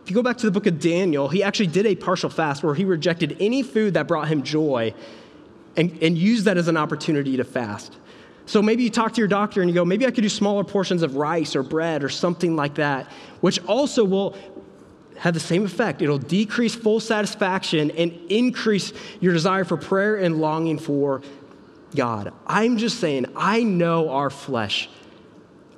If 0.02 0.10
you 0.10 0.16
go 0.16 0.24
back 0.24 0.38
to 0.38 0.48
the 0.48 0.52
book 0.52 0.66
of 0.66 0.80
Daniel, 0.80 1.30
he 1.30 1.44
actually 1.44 1.68
did 1.68 1.86
a 1.86 1.94
partial 1.94 2.32
fast 2.32 2.64
where 2.64 2.74
he 2.74 2.86
rejected 2.86 3.38
any 3.40 3.62
food 3.62 3.94
that 3.94 4.08
brought 4.08 4.30
him 4.30 4.42
joy 4.42 4.96
and, 5.78 5.96
and 6.02 6.18
used 6.18 6.46
that 6.46 6.58
as 6.58 6.68
an 6.68 6.78
opportunity 6.78 7.38
to 7.38 7.44
fast. 7.44 7.98
So 8.46 8.62
maybe 8.62 8.84
you 8.84 8.90
talk 8.90 9.14
to 9.14 9.22
your 9.22 9.28
doctor 9.28 9.62
and 9.62 9.70
you 9.70 9.74
go, 9.74 9.84
maybe 9.84 10.06
I 10.06 10.12
could 10.12 10.22
do 10.22 10.30
smaller 10.30 10.64
portions 10.64 11.02
of 11.02 11.16
rice 11.16 11.56
or 11.56 11.64
bread 11.64 12.04
or 12.04 12.10
something 12.10 12.56
like 12.56 12.76
that, 12.76 13.08
which 13.42 13.64
also 13.66 14.04
will 14.04 14.38
have 15.18 15.34
the 15.34 15.40
same 15.40 15.66
effect. 15.66 16.02
It'll 16.02 16.18
decrease 16.18 16.76
full 16.76 17.00
satisfaction 17.00 17.92
and 17.92 18.12
increase 18.30 18.94
your 19.20 19.34
desire 19.34 19.64
for 19.64 19.78
prayer 19.78 20.18
and 20.18 20.40
longing 20.40 20.78
for 20.78 21.22
God. 21.96 22.34
I'm 22.46 22.78
just 22.78 23.00
saying, 23.00 23.26
I 23.36 23.64
know 23.64 24.10
our 24.10 24.30
flesh 24.30 24.90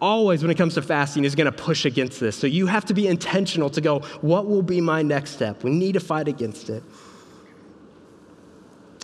always, 0.01 0.41
when 0.41 0.51
it 0.51 0.57
comes 0.57 0.75
to 0.75 0.81
fasting, 0.81 1.25
is 1.25 1.35
going 1.35 1.45
to 1.45 1.51
push 1.51 1.85
against 1.85 2.19
this. 2.19 2.35
So 2.35 2.47
you 2.47 2.67
have 2.67 2.85
to 2.85 2.93
be 2.93 3.07
intentional 3.07 3.69
to 3.71 3.81
go, 3.81 3.99
what 4.21 4.45
will 4.45 4.61
be 4.61 4.81
my 4.81 5.01
next 5.01 5.31
step? 5.31 5.63
We 5.63 5.71
need 5.71 5.93
to 5.93 5.99
fight 5.99 6.27
against 6.27 6.69
it. 6.69 6.83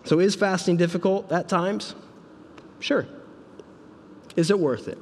So 0.04 0.20
is 0.20 0.36
fasting 0.36 0.78
difficult 0.78 1.32
at 1.32 1.48
times? 1.48 1.96
Sure. 2.80 3.08
Is 4.36 4.50
it 4.50 4.60
worth 4.60 4.88
it? 4.88 4.98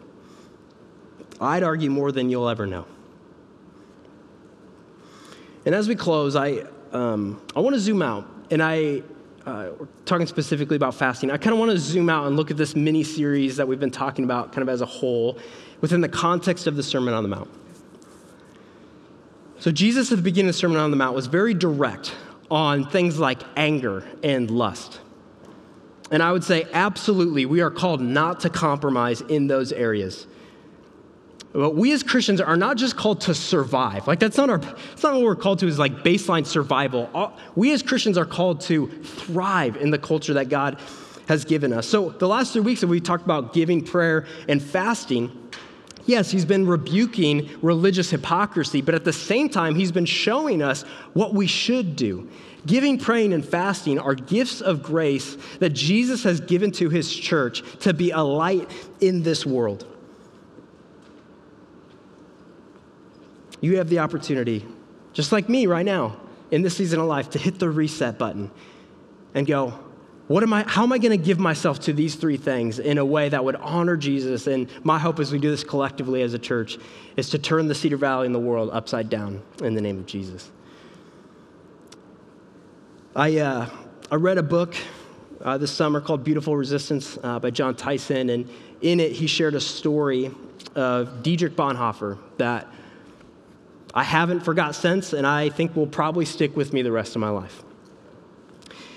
I'd 1.39 1.63
argue 1.63 1.89
more 1.89 2.11
than 2.11 2.29
you'll 2.29 2.49
ever 2.49 2.67
know. 2.67 2.85
And 5.65 5.73
as 5.73 5.87
we 5.87 5.95
close, 5.95 6.35
I, 6.35 6.63
um, 6.91 7.41
I 7.55 7.59
want 7.59 7.75
to 7.75 7.79
zoom 7.79 8.01
out. 8.01 8.27
And 8.49 8.61
I, 8.61 9.03
uh, 9.45 9.69
we're 9.79 9.87
talking 10.05 10.27
specifically 10.27 10.75
about 10.75 10.95
fasting. 10.95 11.31
I 11.31 11.37
kind 11.37 11.53
of 11.53 11.59
want 11.59 11.71
to 11.71 11.77
zoom 11.77 12.09
out 12.09 12.27
and 12.27 12.35
look 12.35 12.51
at 12.51 12.57
this 12.57 12.75
mini 12.75 13.03
series 13.03 13.57
that 13.57 13.67
we've 13.67 13.79
been 13.79 13.91
talking 13.91 14.23
about 14.23 14.51
kind 14.51 14.61
of 14.61 14.69
as 14.69 14.81
a 14.81 14.85
whole 14.85 15.37
within 15.79 16.01
the 16.01 16.09
context 16.09 16.67
of 16.67 16.75
the 16.75 16.83
Sermon 16.83 17.13
on 17.13 17.23
the 17.23 17.29
Mount. 17.29 17.49
So, 19.59 19.71
Jesus 19.71 20.11
at 20.11 20.17
the 20.17 20.23
beginning 20.23 20.49
of 20.49 20.55
the 20.55 20.59
Sermon 20.59 20.77
on 20.77 20.89
the 20.89 20.97
Mount 20.97 21.15
was 21.15 21.27
very 21.27 21.53
direct 21.53 22.15
on 22.49 22.85
things 22.87 23.19
like 23.19 23.41
anger 23.55 24.03
and 24.23 24.49
lust. 24.49 24.99
And 26.11 26.21
I 26.21 26.31
would 26.31 26.43
say, 26.43 26.67
absolutely, 26.73 27.45
we 27.45 27.61
are 27.61 27.71
called 27.71 28.01
not 28.01 28.41
to 28.41 28.49
compromise 28.49 29.21
in 29.21 29.47
those 29.47 29.71
areas. 29.71 30.27
But 31.53 31.75
we 31.75 31.91
as 31.91 32.03
Christians 32.03 32.39
are 32.39 32.55
not 32.55 32.77
just 32.77 32.95
called 32.95 33.21
to 33.21 33.33
survive. 33.33 34.07
Like, 34.07 34.19
that's 34.19 34.37
not, 34.37 34.49
our, 34.49 34.57
that's 34.57 35.03
not 35.03 35.13
what 35.13 35.23
we're 35.23 35.35
called 35.35 35.59
to, 35.59 35.67
is 35.67 35.79
like 35.79 36.03
baseline 36.03 36.45
survival. 36.45 37.33
We 37.55 37.73
as 37.73 37.81
Christians 37.81 38.17
are 38.17 38.25
called 38.25 38.61
to 38.61 38.87
thrive 38.87 39.75
in 39.77 39.91
the 39.91 39.97
culture 39.97 40.33
that 40.35 40.49
God 40.49 40.79
has 41.27 41.45
given 41.45 41.73
us. 41.73 41.87
So, 41.87 42.09
the 42.09 42.27
last 42.27 42.53
three 42.53 42.61
weeks 42.61 42.81
that 42.81 42.87
we 42.87 42.99
talked 42.99 43.23
about 43.23 43.53
giving, 43.53 43.83
prayer, 43.83 44.25
and 44.47 44.61
fasting, 44.61 45.49
yes, 46.05 46.31
he's 46.31 46.45
been 46.45 46.65
rebuking 46.65 47.49
religious 47.61 48.09
hypocrisy, 48.09 48.81
but 48.81 48.95
at 48.95 49.03
the 49.03 49.13
same 49.13 49.49
time, 49.49 49.75
he's 49.75 49.91
been 49.91 50.05
showing 50.05 50.61
us 50.61 50.83
what 51.13 51.33
we 51.33 51.47
should 51.47 51.95
do. 51.95 52.29
Giving, 52.65 52.99
praying, 52.99 53.33
and 53.33 53.43
fasting 53.43 53.97
are 53.97 54.13
gifts 54.13 54.61
of 54.61 54.83
grace 54.83 55.35
that 55.59 55.71
Jesus 55.71 56.23
has 56.23 56.39
given 56.39 56.71
to 56.73 56.89
his 56.89 57.13
church 57.13 57.63
to 57.79 57.93
be 57.93 58.11
a 58.11 58.21
light 58.21 58.69
in 58.99 59.23
this 59.23 59.45
world. 59.45 59.87
You 63.61 63.77
have 63.77 63.89
the 63.89 63.99
opportunity, 63.99 64.65
just 65.13 65.31
like 65.31 65.49
me 65.49 65.67
right 65.67 65.85
now, 65.85 66.17
in 66.51 66.61
this 66.61 66.77
season 66.77 66.99
of 66.99 67.07
life, 67.07 67.31
to 67.31 67.39
hit 67.39 67.59
the 67.59 67.69
reset 67.69 68.17
button 68.17 68.51
and 69.33 69.47
go, 69.47 69.73
what 70.27 70.43
am 70.43 70.53
I, 70.53 70.63
how 70.67 70.83
am 70.83 70.93
I 70.93 70.97
going 70.97 71.17
to 71.17 71.23
give 71.23 71.39
myself 71.39 71.79
to 71.81 71.93
these 71.93 72.15
three 72.15 72.37
things 72.37 72.79
in 72.79 72.97
a 72.97 73.05
way 73.05 73.29
that 73.29 73.43
would 73.43 73.55
honor 73.57 73.97
Jesus? 73.97 74.47
And 74.47 74.69
my 74.83 74.97
hope 74.97 75.19
as 75.19 75.31
we 75.31 75.39
do 75.39 75.49
this 75.49 75.63
collectively 75.63 76.21
as 76.21 76.33
a 76.33 76.39
church 76.39 76.77
is 77.17 77.29
to 77.31 77.39
turn 77.39 77.67
the 77.67 77.75
Cedar 77.75 77.97
Valley 77.97 78.27
and 78.27 78.35
the 78.35 78.39
world 78.39 78.69
upside 78.71 79.09
down 79.09 79.41
in 79.61 79.73
the 79.73 79.81
name 79.81 79.97
of 79.97 80.05
Jesus. 80.05 80.51
I, 83.13 83.39
uh, 83.39 83.69
I 84.09 84.15
read 84.15 84.37
a 84.37 84.43
book 84.43 84.73
uh, 85.41 85.57
this 85.57 85.69
summer 85.69 85.99
called 85.99 86.23
Beautiful 86.23 86.55
Resistance 86.55 87.17
uh, 87.21 87.39
by 87.39 87.49
Jon 87.49 87.75
Tyson, 87.75 88.29
and 88.29 88.49
in 88.81 89.01
it 89.01 89.11
he 89.11 89.27
shared 89.27 89.53
a 89.53 89.59
story 89.59 90.31
of 90.75 91.21
Dietrich 91.21 91.57
Bonhoeffer 91.57 92.17
that 92.37 92.69
I 93.93 94.03
haven't 94.03 94.39
forgot 94.45 94.75
since, 94.75 95.11
and 95.11 95.27
I 95.27 95.49
think 95.49 95.75
will 95.75 95.87
probably 95.87 96.23
stick 96.23 96.55
with 96.55 96.71
me 96.71 96.83
the 96.83 96.91
rest 96.93 97.17
of 97.17 97.19
my 97.19 97.27
life. 97.27 97.63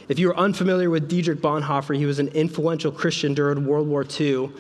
If 0.06 0.20
you 0.20 0.30
are 0.30 0.36
unfamiliar 0.36 0.90
with 0.90 1.08
Dietrich 1.08 1.40
Bonhoeffer, 1.40 1.96
he 1.96 2.06
was 2.06 2.20
an 2.20 2.28
influential 2.28 2.92
Christian 2.92 3.34
during 3.34 3.66
World 3.66 3.88
War 3.88 4.06
II. 4.20 4.52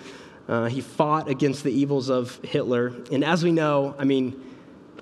Uh, 0.48 0.64
he 0.64 0.80
fought 0.80 1.28
against 1.28 1.62
the 1.62 1.70
evils 1.70 2.10
of 2.10 2.40
Hitler, 2.42 2.92
and 3.12 3.22
as 3.22 3.44
we 3.44 3.52
know, 3.52 3.94
I 4.00 4.04
mean, 4.04 4.34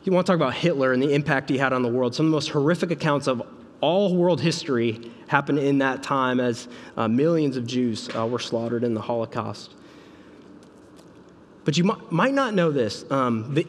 you 0.04 0.12
want 0.12 0.26
to 0.26 0.30
talk 0.30 0.36
about 0.36 0.52
Hitler 0.52 0.92
and 0.92 1.02
the 1.02 1.14
impact 1.14 1.48
he 1.48 1.56
had 1.56 1.72
on 1.72 1.80
the 1.80 1.88
world. 1.88 2.14
Some 2.14 2.26
of 2.26 2.30
the 2.30 2.36
most 2.36 2.50
horrific 2.50 2.90
accounts 2.90 3.28
of 3.28 3.42
all 3.82 4.14
world 4.14 4.40
history 4.40 5.10
happened 5.26 5.58
in 5.58 5.78
that 5.78 6.02
time 6.02 6.40
as 6.40 6.68
uh, 6.96 7.08
millions 7.08 7.58
of 7.58 7.66
Jews 7.66 8.08
uh, 8.16 8.26
were 8.26 8.38
slaughtered 8.38 8.84
in 8.84 8.94
the 8.94 9.00
Holocaust. 9.00 9.74
But 11.64 11.76
you 11.76 11.84
might 12.10 12.34
not 12.34 12.54
know 12.54 12.70
this. 12.70 13.04
Um, 13.10 13.54
the, 13.54 13.66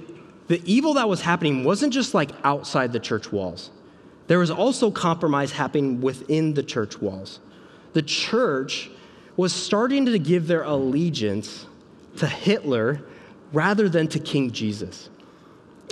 the 0.47 0.61
evil 0.65 0.93
that 0.95 1.09
was 1.09 1.21
happening 1.21 1.63
wasn't 1.63 1.93
just 1.93 2.13
like 2.13 2.31
outside 2.43 2.93
the 2.93 2.99
church 2.99 3.31
walls, 3.31 3.71
there 4.27 4.39
was 4.39 4.51
also 4.51 4.89
compromise 4.91 5.51
happening 5.51 5.99
within 5.99 6.53
the 6.53 6.63
church 6.63 7.01
walls. 7.01 7.39
The 7.93 8.01
church 8.01 8.89
was 9.35 9.53
starting 9.53 10.05
to 10.05 10.19
give 10.19 10.47
their 10.47 10.63
allegiance 10.63 11.65
to 12.17 12.27
Hitler 12.27 13.01
rather 13.51 13.89
than 13.89 14.07
to 14.09 14.19
King 14.19 14.51
Jesus. 14.51 15.09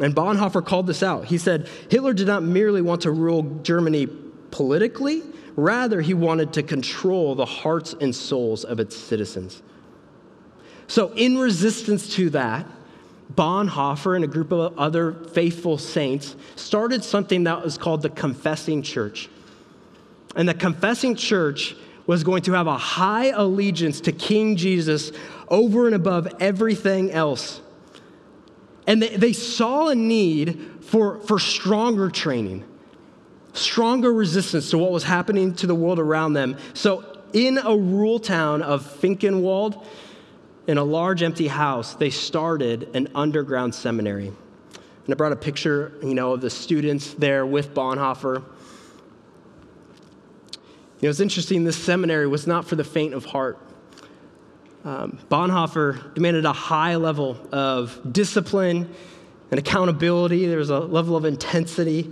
And 0.01 0.15
Bonhoeffer 0.15 0.65
called 0.65 0.87
this 0.87 1.03
out. 1.03 1.25
He 1.25 1.37
said 1.37 1.69
Hitler 1.89 2.13
did 2.13 2.27
not 2.27 2.43
merely 2.43 2.81
want 2.81 3.01
to 3.01 3.11
rule 3.11 3.43
Germany 3.61 4.07
politically, 4.49 5.21
rather, 5.55 6.01
he 6.01 6.13
wanted 6.13 6.53
to 6.53 6.63
control 6.63 7.35
the 7.35 7.45
hearts 7.45 7.95
and 8.01 8.13
souls 8.13 8.63
of 8.63 8.79
its 8.79 8.97
citizens. 8.97 9.61
So, 10.87 11.13
in 11.13 11.37
resistance 11.37 12.15
to 12.15 12.31
that, 12.31 12.65
Bonhoeffer 13.35 14.15
and 14.15 14.25
a 14.25 14.27
group 14.27 14.51
of 14.51 14.77
other 14.77 15.13
faithful 15.13 15.77
saints 15.77 16.35
started 16.55 17.03
something 17.03 17.45
that 17.45 17.63
was 17.63 17.77
called 17.77 18.01
the 18.01 18.09
Confessing 18.09 18.81
Church. 18.81 19.29
And 20.35 20.49
the 20.49 20.53
Confessing 20.53 21.15
Church 21.15 21.75
was 22.07 22.23
going 22.23 22.41
to 22.43 22.53
have 22.53 22.67
a 22.67 22.77
high 22.77 23.27
allegiance 23.27 24.01
to 24.01 24.11
King 24.11 24.57
Jesus 24.57 25.11
over 25.47 25.85
and 25.85 25.95
above 25.95 26.27
everything 26.39 27.11
else. 27.11 27.61
And 28.91 29.01
they, 29.01 29.15
they 29.15 29.31
saw 29.31 29.87
a 29.87 29.95
need 29.95 30.69
for, 30.81 31.21
for 31.21 31.39
stronger 31.39 32.09
training, 32.09 32.65
stronger 33.53 34.11
resistance 34.11 34.69
to 34.71 34.77
what 34.77 34.91
was 34.91 35.03
happening 35.05 35.53
to 35.55 35.65
the 35.65 35.73
world 35.73 35.97
around 35.97 36.33
them. 36.33 36.57
So, 36.73 37.05
in 37.31 37.57
a 37.57 37.73
rural 37.73 38.19
town 38.19 38.61
of 38.61 38.83
Finkenwald, 38.83 39.85
in 40.67 40.77
a 40.77 40.83
large 40.83 41.23
empty 41.23 41.47
house, 41.47 41.93
they 41.93 42.09
started 42.09 42.93
an 42.93 43.07
underground 43.15 43.73
seminary. 43.73 44.27
And 44.27 45.09
I 45.09 45.13
brought 45.13 45.31
a 45.31 45.37
picture, 45.37 45.93
you 46.03 46.13
know, 46.13 46.33
of 46.33 46.41
the 46.41 46.49
students 46.49 47.13
there 47.13 47.45
with 47.45 47.73
Bonhoeffer. 47.73 48.43
You 50.99 51.03
know, 51.03 51.09
it's 51.09 51.21
interesting, 51.21 51.63
this 51.63 51.77
seminary 51.77 52.27
was 52.27 52.45
not 52.45 52.65
for 52.65 52.75
the 52.75 52.83
faint 52.83 53.13
of 53.13 53.23
heart. 53.23 53.57
Um, 54.83 55.19
Bonhoeffer 55.29 56.13
demanded 56.15 56.45
a 56.45 56.53
high 56.53 56.95
level 56.95 57.37
of 57.51 57.99
discipline 58.11 58.93
and 59.51 59.59
accountability. 59.59 60.47
There 60.47 60.57
was 60.57 60.71
a 60.71 60.79
level 60.79 61.15
of 61.15 61.25
intensity. 61.25 62.11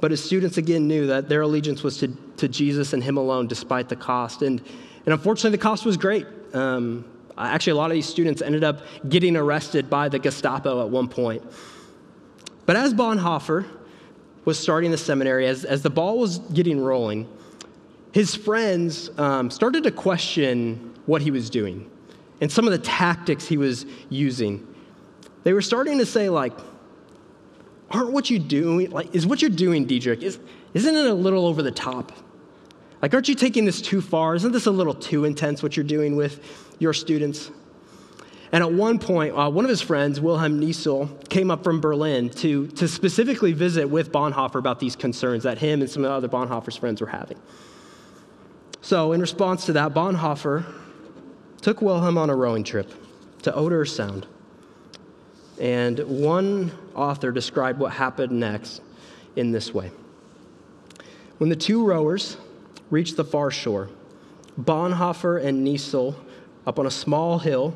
But 0.00 0.10
his 0.10 0.22
students 0.22 0.58
again 0.58 0.88
knew 0.88 1.06
that 1.06 1.28
their 1.28 1.42
allegiance 1.42 1.82
was 1.82 1.98
to, 1.98 2.08
to 2.36 2.48
Jesus 2.48 2.92
and 2.92 3.02
him 3.02 3.16
alone, 3.16 3.46
despite 3.46 3.88
the 3.88 3.96
cost. 3.96 4.42
And, 4.42 4.60
and 5.06 5.14
unfortunately, 5.14 5.56
the 5.56 5.62
cost 5.62 5.86
was 5.86 5.96
great. 5.96 6.26
Um, 6.52 7.04
actually, 7.38 7.72
a 7.72 7.76
lot 7.76 7.90
of 7.90 7.94
these 7.94 8.08
students 8.08 8.42
ended 8.42 8.64
up 8.64 8.80
getting 9.08 9.36
arrested 9.36 9.88
by 9.88 10.08
the 10.08 10.18
Gestapo 10.18 10.82
at 10.84 10.90
one 10.90 11.08
point. 11.08 11.42
But 12.66 12.76
as 12.76 12.92
Bonhoeffer 12.92 13.66
was 14.44 14.58
starting 14.58 14.90
the 14.90 14.98
seminary, 14.98 15.46
as, 15.46 15.64
as 15.64 15.82
the 15.82 15.90
ball 15.90 16.18
was 16.18 16.38
getting 16.38 16.80
rolling, 16.80 17.28
his 18.14 18.36
friends 18.36 19.10
um, 19.18 19.50
started 19.50 19.82
to 19.82 19.90
question 19.90 20.94
what 21.06 21.20
he 21.20 21.32
was 21.32 21.50
doing 21.50 21.90
and 22.40 22.50
some 22.50 22.64
of 22.64 22.70
the 22.70 22.78
tactics 22.78 23.44
he 23.44 23.56
was 23.56 23.86
using. 24.08 24.64
They 25.42 25.52
were 25.52 25.60
starting 25.60 25.98
to 25.98 26.06
say, 26.06 26.28
like, 26.28 26.52
aren't 27.90 28.12
what 28.12 28.30
you 28.30 28.38
doing, 28.38 28.90
like, 28.90 29.12
is 29.16 29.26
what 29.26 29.42
you're 29.42 29.50
doing, 29.50 29.84
Dietrich, 29.84 30.22
is, 30.22 30.38
isn't 30.74 30.94
it 30.94 31.06
a 31.06 31.12
little 31.12 31.44
over 31.44 31.60
the 31.60 31.72
top? 31.72 32.12
Like, 33.02 33.12
aren't 33.14 33.28
you 33.28 33.34
taking 33.34 33.64
this 33.64 33.82
too 33.82 34.00
far? 34.00 34.36
Isn't 34.36 34.52
this 34.52 34.66
a 34.66 34.70
little 34.70 34.94
too 34.94 35.24
intense 35.24 35.60
what 35.60 35.76
you're 35.76 35.82
doing 35.82 36.14
with 36.14 36.72
your 36.78 36.92
students? 36.92 37.50
And 38.52 38.62
at 38.62 38.70
one 38.70 39.00
point, 39.00 39.36
uh, 39.36 39.50
one 39.50 39.64
of 39.64 39.68
his 39.68 39.82
friends, 39.82 40.20
Wilhelm 40.20 40.60
Niesel, 40.60 41.28
came 41.30 41.50
up 41.50 41.64
from 41.64 41.80
Berlin 41.80 42.30
to, 42.30 42.68
to 42.68 42.86
specifically 42.86 43.52
visit 43.52 43.90
with 43.90 44.12
Bonhoeffer 44.12 44.60
about 44.60 44.78
these 44.78 44.94
concerns 44.94 45.42
that 45.42 45.58
him 45.58 45.80
and 45.80 45.90
some 45.90 46.04
of 46.04 46.10
the 46.10 46.14
other 46.14 46.28
Bonhoeffer's 46.28 46.76
friends 46.76 47.00
were 47.00 47.08
having. 47.08 47.40
So, 48.84 49.12
in 49.12 49.20
response 49.22 49.64
to 49.64 49.72
that, 49.72 49.94
Bonhoeffer 49.94 50.62
took 51.62 51.80
Wilhelm 51.80 52.18
on 52.18 52.28
a 52.28 52.36
rowing 52.36 52.64
trip 52.64 52.92
to 53.40 53.54
Oder 53.54 53.86
Sound. 53.86 54.26
And 55.58 56.00
one 56.00 56.70
author 56.94 57.32
described 57.32 57.78
what 57.78 57.92
happened 57.92 58.32
next 58.38 58.82
in 59.36 59.52
this 59.52 59.72
way 59.72 59.90
When 61.38 61.48
the 61.48 61.56
two 61.56 61.82
rowers 61.82 62.36
reached 62.90 63.16
the 63.16 63.24
far 63.24 63.50
shore, 63.50 63.88
Bonhoeffer 64.60 65.42
and 65.42 65.66
Niesel, 65.66 66.14
up 66.66 66.78
on 66.78 66.84
a 66.84 66.90
small 66.90 67.38
hill, 67.38 67.74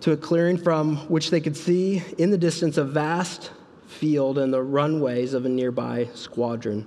to 0.00 0.12
a 0.12 0.16
clearing 0.16 0.56
from 0.56 0.96
which 1.10 1.28
they 1.28 1.42
could 1.42 1.58
see 1.58 2.02
in 2.16 2.30
the 2.30 2.38
distance 2.38 2.78
a 2.78 2.84
vast 2.84 3.50
field 3.86 4.38
and 4.38 4.50
the 4.50 4.62
runways 4.62 5.34
of 5.34 5.44
a 5.44 5.50
nearby 5.50 6.08
squadron. 6.14 6.86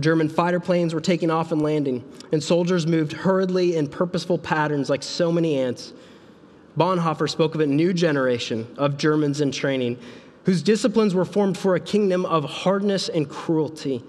German 0.00 0.28
fighter 0.28 0.60
planes 0.60 0.94
were 0.94 1.00
taking 1.00 1.30
off 1.30 1.52
and 1.52 1.62
landing, 1.62 2.04
and 2.32 2.42
soldiers 2.42 2.86
moved 2.86 3.12
hurriedly 3.12 3.76
in 3.76 3.86
purposeful 3.86 4.38
patterns 4.38 4.90
like 4.90 5.02
so 5.02 5.30
many 5.30 5.58
ants. 5.58 5.92
Bonhoeffer 6.76 7.28
spoke 7.28 7.54
of 7.54 7.60
a 7.60 7.66
new 7.66 7.92
generation 7.92 8.66
of 8.78 8.96
Germans 8.96 9.40
in 9.40 9.52
training 9.52 9.98
whose 10.44 10.62
disciplines 10.62 11.14
were 11.14 11.24
formed 11.24 11.56
for 11.56 11.74
a 11.74 11.80
kingdom 11.80 12.24
of 12.26 12.44
hardness 12.44 13.08
and 13.08 13.28
cruelty. 13.28 14.02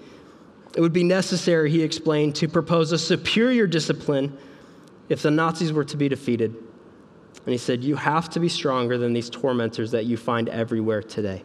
It 0.74 0.80
would 0.80 0.92
be 0.92 1.04
necessary, 1.04 1.70
he 1.70 1.82
explained, 1.82 2.34
to 2.36 2.48
propose 2.48 2.92
a 2.92 2.98
superior 2.98 3.66
discipline 3.66 4.36
if 5.08 5.22
the 5.22 5.30
Nazis 5.30 5.72
were 5.72 5.84
to 5.84 5.96
be 5.96 6.08
defeated. 6.08 6.54
And 6.54 7.52
he 7.52 7.58
said, 7.58 7.84
You 7.84 7.96
have 7.96 8.30
to 8.30 8.40
be 8.40 8.48
stronger 8.48 8.96
than 8.96 9.12
these 9.12 9.28
tormentors 9.28 9.90
that 9.90 10.06
you 10.06 10.16
find 10.16 10.48
everywhere 10.48 11.02
today. 11.02 11.42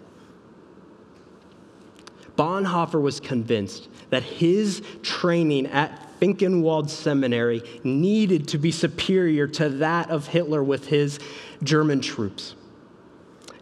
Bonhoeffer 2.37 3.01
was 3.01 3.19
convinced 3.19 3.89
that 4.09 4.23
his 4.23 4.81
training 5.01 5.65
at 5.67 6.19
Finkenwald 6.19 6.89
Seminary 6.89 7.61
needed 7.83 8.47
to 8.49 8.57
be 8.57 8.71
superior 8.71 9.47
to 9.47 9.69
that 9.69 10.09
of 10.09 10.27
Hitler 10.27 10.63
with 10.63 10.87
his 10.87 11.19
German 11.63 12.01
troops. 12.01 12.55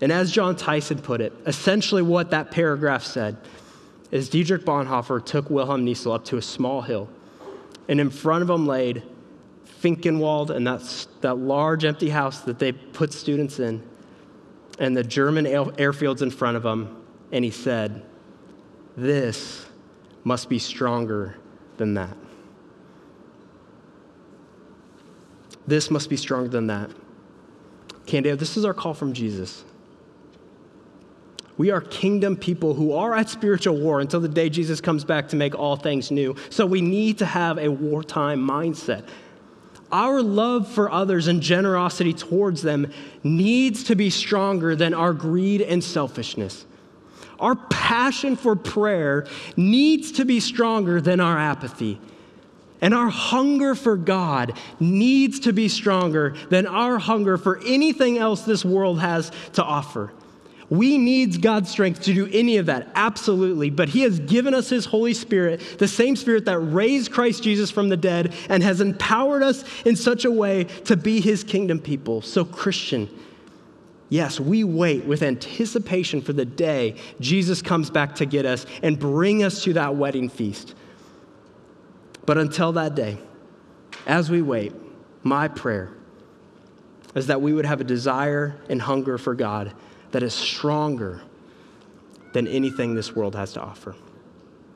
And 0.02 0.12
as 0.12 0.32
Jon 0.32 0.56
Tyson 0.56 1.00
put 1.00 1.22
it, 1.22 1.34
essentially 1.46 2.02
what 2.02 2.32
that 2.32 2.52
paragraph 2.52 3.04
said 3.04 3.38
is 4.12 4.30
Dietrich 4.30 4.64
Bonhoeffer 4.66 5.26
took 5.26 5.50
Wilhelm 5.50 5.86
Niesel 5.86 6.14
up 6.14 6.26
to 6.26 6.38
a 6.38 6.42
small 6.42 6.82
hill, 6.82 7.10
and 7.88 8.00
in 8.00 8.10
front 8.10 8.44
of 8.44 8.50
him 8.50 8.68
laid 8.68 9.04
Finkenwald 9.82 10.50
and 10.50 10.68
that, 10.68 11.08
that 11.22 11.36
large 11.36 11.86
empty 11.86 12.10
house 12.10 12.42
that 12.42 12.60
they 12.60 12.72
put 12.72 13.14
students 13.14 13.60
in, 13.60 13.82
and 14.80 14.96
the 14.96 15.04
German 15.04 15.46
airfields 15.46 16.22
in 16.22 16.30
front 16.30 16.58
of 16.58 16.66
him, 16.66 16.96
and 17.32 17.44
he 17.46 17.52
said, 17.52 18.04
This 18.98 19.66
must 20.24 20.50
be 20.50 20.60
stronger 20.60 21.38
than 21.78 21.94
that. 21.96 22.16
This 25.68 25.90
must 25.92 26.10
be 26.10 26.18
stronger 26.18 26.48
than 26.48 26.68
that. 26.68 26.92
Candeo, 28.06 28.38
this 28.38 28.56
is 28.56 28.66
our 28.66 28.74
call 28.74 28.94
from 28.94 29.14
Jesus. 29.14 29.64
We 31.58 31.72
are 31.72 31.82
kingdom 31.82 32.36
people 32.36 32.74
who 32.74 32.94
are 32.94 33.16
at 33.16 33.30
spiritual 33.30 33.78
war 33.78 34.02
until 34.02 34.20
the 34.20 34.28
day 34.28 34.50
Jesus 34.50 34.82
comes 34.82 35.04
back 35.04 35.30
to 35.30 35.36
make 35.36 35.56
all 35.56 35.76
things 35.76 36.12
new. 36.12 36.36
So 36.50 36.66
we 36.66 36.82
need 36.82 37.18
to 37.20 37.26
have 37.26 37.58
a 37.58 37.70
wartime 37.70 38.46
mindset. 38.46 39.08
Our 39.92 40.22
love 40.22 40.68
for 40.68 40.92
others 40.92 41.28
and 41.28 41.42
generosity 41.42 42.12
towards 42.12 42.62
them 42.62 42.92
needs 43.24 43.86
to 43.86 43.96
be 43.96 44.10
stronger 44.10 44.76
than 44.76 44.94
our 44.94 45.14
greed 45.14 45.62
and 45.62 45.84
selfishness. 45.84 46.66
Our 47.40 47.56
passion 47.56 48.36
for 48.36 48.56
prayer 48.56 49.28
needs 49.56 50.14
to 50.14 50.26
be 50.26 50.40
stronger 50.40 51.02
than 51.02 51.20
our 51.20 51.38
apathy. 51.38 52.00
And 52.82 52.94
our 52.94 53.10
hunger 53.10 53.74
for 53.74 53.98
God 53.98 54.58
needs 54.80 55.40
to 55.42 55.54
be 55.54 55.70
stronger 55.70 56.36
than 56.50 56.68
our 56.68 57.00
hunger 57.00 57.38
for 57.38 57.60
anything 57.66 58.18
else 58.18 58.44
this 58.44 58.66
world 58.66 59.00
has 59.00 59.32
to 59.54 59.64
offer. 59.64 60.12
We 60.70 60.98
need 60.98 61.42
God's 61.42 61.70
strength 61.70 62.02
to 62.04 62.14
do 62.14 62.28
any 62.32 62.58
of 62.58 62.66
that, 62.66 62.90
absolutely. 62.96 63.70
But 63.70 63.90
He 63.90 64.02
has 64.02 64.20
given 64.20 64.54
us 64.54 64.70
His 64.70 64.86
Holy 64.86 65.14
Spirit, 65.14 65.62
the 65.78 65.88
same 65.88 66.16
Spirit 66.16 66.46
that 66.46 66.60
raised 66.60 67.12
Christ 67.12 67.44
Jesus 67.44 67.70
from 67.70 67.90
the 67.90 67.98
dead 67.98 68.34
and 68.50 68.64
has 68.64 68.82
empowered 68.82 69.44
us 69.44 69.64
in 69.86 69.96
such 69.96 70.26
a 70.26 70.32
way 70.32 70.64
to 70.86 70.98
be 70.98 71.22
His 71.22 71.44
kingdom 71.44 71.80
people. 71.80 72.22
So, 72.22 72.44
Christian, 72.44 73.10
yes, 74.10 74.40
we 74.40 74.64
wait 74.64 75.06
with 75.06 75.22
anticipation 75.22 76.22
for 76.22 76.34
the 76.34 76.46
day 76.46 76.96
Jesus 77.20 77.62
comes 77.62 77.90
back 77.90 78.16
to 78.16 78.26
get 78.26 78.46
us 78.46 78.66
and 78.84 79.00
bring 79.00 79.44
us 79.44 79.64
to 79.64 79.74
that 79.74 79.96
wedding 79.96 80.30
feast. 80.30 80.76
But 82.26 82.38
until 82.38 82.72
that 82.74 82.96
day, 82.96 83.18
as 84.08 84.30
we 84.30 84.42
wait, 84.42 84.74
my 85.24 85.48
prayer 85.48 85.92
is 87.16 87.28
that 87.28 87.42
we 87.42 87.54
would 87.54 87.66
have 87.66 87.82
a 87.82 87.84
desire 87.84 88.56
and 88.70 88.82
hunger 88.82 89.18
for 89.18 89.36
God 89.36 89.74
that 90.12 90.24
is 90.24 90.34
stronger 90.34 91.22
than 92.34 92.48
anything 92.48 92.94
this 92.94 93.16
world 93.16 93.36
has 93.36 93.54
to 93.54 93.62
offer. 93.62 93.96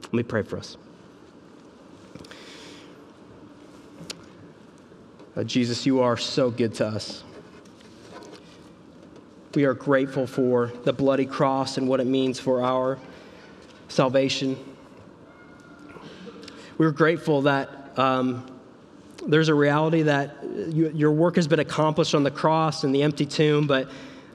Let 0.04 0.14
me 0.14 0.24
pray 0.24 0.44
for 0.44 0.58
us. 0.58 0.78
Uh, 5.36 5.44
Jesus, 5.44 5.86
you 5.86 6.02
are 6.02 6.18
so 6.18 6.50
good 6.50 6.74
to 6.76 6.88
us. 6.88 7.24
We 9.56 9.66
are 9.66 9.74
grateful 9.74 10.28
for 10.28 10.72
the 10.84 10.94
bloody 10.94 11.26
cross 11.26 11.78
and 11.78 11.88
what 11.88 12.00
it 12.00 12.06
means 12.06 12.40
for 12.40 12.62
our 12.62 13.00
salvation. 13.88 14.58
We're 16.78 16.92
grateful 16.92 17.42
that 17.42 17.98
um, 17.98 18.46
there's 19.26 19.50
a 19.50 19.56
reality 19.56 20.04
that 20.04 20.38
you, 20.44 20.92
your 20.94 21.12
work 21.12 21.36
has 21.36 21.48
been 21.48 21.60
accomplished 21.60 22.14
on 22.14 22.24
the 22.24 22.32
cross 22.32 22.84
and 22.84 22.94
the 22.94 23.02
empty 23.02 23.26
tomb, 23.26 23.66
but 23.66 23.90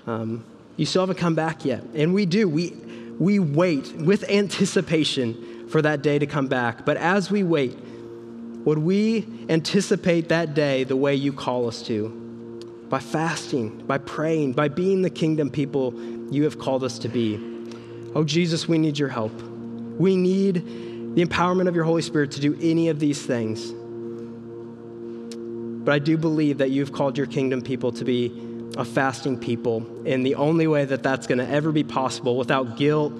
um, 0.08 0.44
you 0.76 0.84
still 0.84 1.02
haven't 1.02 1.16
come 1.16 1.36
back 1.36 1.64
yet. 1.64 1.84
And 1.94 2.12
we 2.12 2.26
do. 2.26 2.48
We, 2.48 2.70
we 3.18 3.38
wait 3.38 3.92
with 3.92 4.28
anticipation 4.28 5.68
for 5.68 5.80
that 5.80 6.02
day 6.02 6.18
to 6.18 6.26
come 6.26 6.48
back. 6.48 6.84
But 6.84 6.96
as 6.96 7.30
we 7.30 7.44
wait, 7.44 7.78
would 8.64 8.78
we 8.78 9.28
anticipate 9.48 10.28
that 10.30 10.54
day 10.54 10.82
the 10.82 10.96
way 10.96 11.14
you 11.14 11.32
call 11.32 11.68
us 11.68 11.82
to? 11.84 12.23
By 12.94 13.00
fasting, 13.00 13.78
by 13.88 13.98
praying, 13.98 14.52
by 14.52 14.68
being 14.68 15.02
the 15.02 15.10
kingdom 15.10 15.50
people 15.50 16.00
you 16.32 16.44
have 16.44 16.60
called 16.60 16.84
us 16.84 16.96
to 17.00 17.08
be. 17.08 17.40
Oh, 18.14 18.22
Jesus, 18.22 18.68
we 18.68 18.78
need 18.78 19.00
your 19.00 19.08
help. 19.08 19.32
We 19.98 20.16
need 20.16 20.64
the 21.16 21.24
empowerment 21.24 21.66
of 21.66 21.74
your 21.74 21.82
Holy 21.82 22.02
Spirit 22.02 22.30
to 22.30 22.40
do 22.40 22.56
any 22.62 22.90
of 22.90 23.00
these 23.00 23.20
things. 23.20 23.72
But 25.84 25.92
I 25.92 25.98
do 25.98 26.16
believe 26.16 26.58
that 26.58 26.70
you've 26.70 26.92
called 26.92 27.18
your 27.18 27.26
kingdom 27.26 27.62
people 27.62 27.90
to 27.90 28.04
be 28.04 28.32
a 28.76 28.84
fasting 28.84 29.40
people. 29.40 29.78
And 30.06 30.24
the 30.24 30.36
only 30.36 30.68
way 30.68 30.84
that 30.84 31.02
that's 31.02 31.26
going 31.26 31.38
to 31.38 31.48
ever 31.48 31.72
be 31.72 31.82
possible 31.82 32.36
without 32.36 32.76
guilt, 32.76 33.12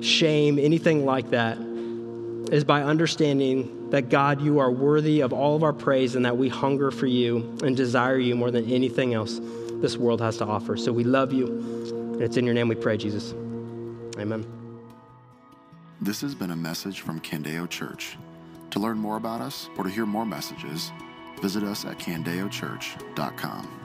shame, 0.00 0.58
anything 0.58 1.04
like 1.04 1.30
that, 1.30 1.58
is 2.50 2.64
by 2.64 2.82
understanding 2.82 3.70
that 3.92 4.08
God, 4.08 4.40
you 4.40 4.58
are 4.58 4.70
worthy 4.70 5.20
of 5.20 5.34
all 5.34 5.54
of 5.54 5.62
our 5.62 5.74
praise 5.74 6.16
and 6.16 6.24
that 6.24 6.38
we 6.38 6.48
hunger 6.48 6.90
for 6.90 7.06
you 7.06 7.58
and 7.62 7.76
desire 7.76 8.16
you 8.16 8.34
more 8.34 8.50
than 8.50 8.68
anything 8.72 9.12
else 9.12 9.38
this 9.82 9.98
world 9.98 10.22
has 10.22 10.38
to 10.38 10.46
offer. 10.46 10.78
So 10.78 10.90
we 10.92 11.04
love 11.04 11.30
you. 11.30 11.46
And 11.46 12.22
it's 12.22 12.38
in 12.38 12.46
your 12.46 12.54
name 12.54 12.68
we 12.68 12.74
pray, 12.74 12.96
Jesus. 12.96 13.34
Amen. 14.18 14.46
This 16.00 16.22
has 16.22 16.34
been 16.34 16.52
a 16.52 16.56
message 16.56 17.02
from 17.02 17.20
Candeo 17.20 17.68
Church. 17.68 18.16
To 18.70 18.80
learn 18.80 18.96
more 18.96 19.18
about 19.18 19.42
us 19.42 19.68
or 19.76 19.84
to 19.84 19.90
hear 19.90 20.06
more 20.06 20.24
messages, 20.24 20.90
visit 21.42 21.62
us 21.62 21.84
at 21.84 21.98
candeochurch.com. 21.98 23.81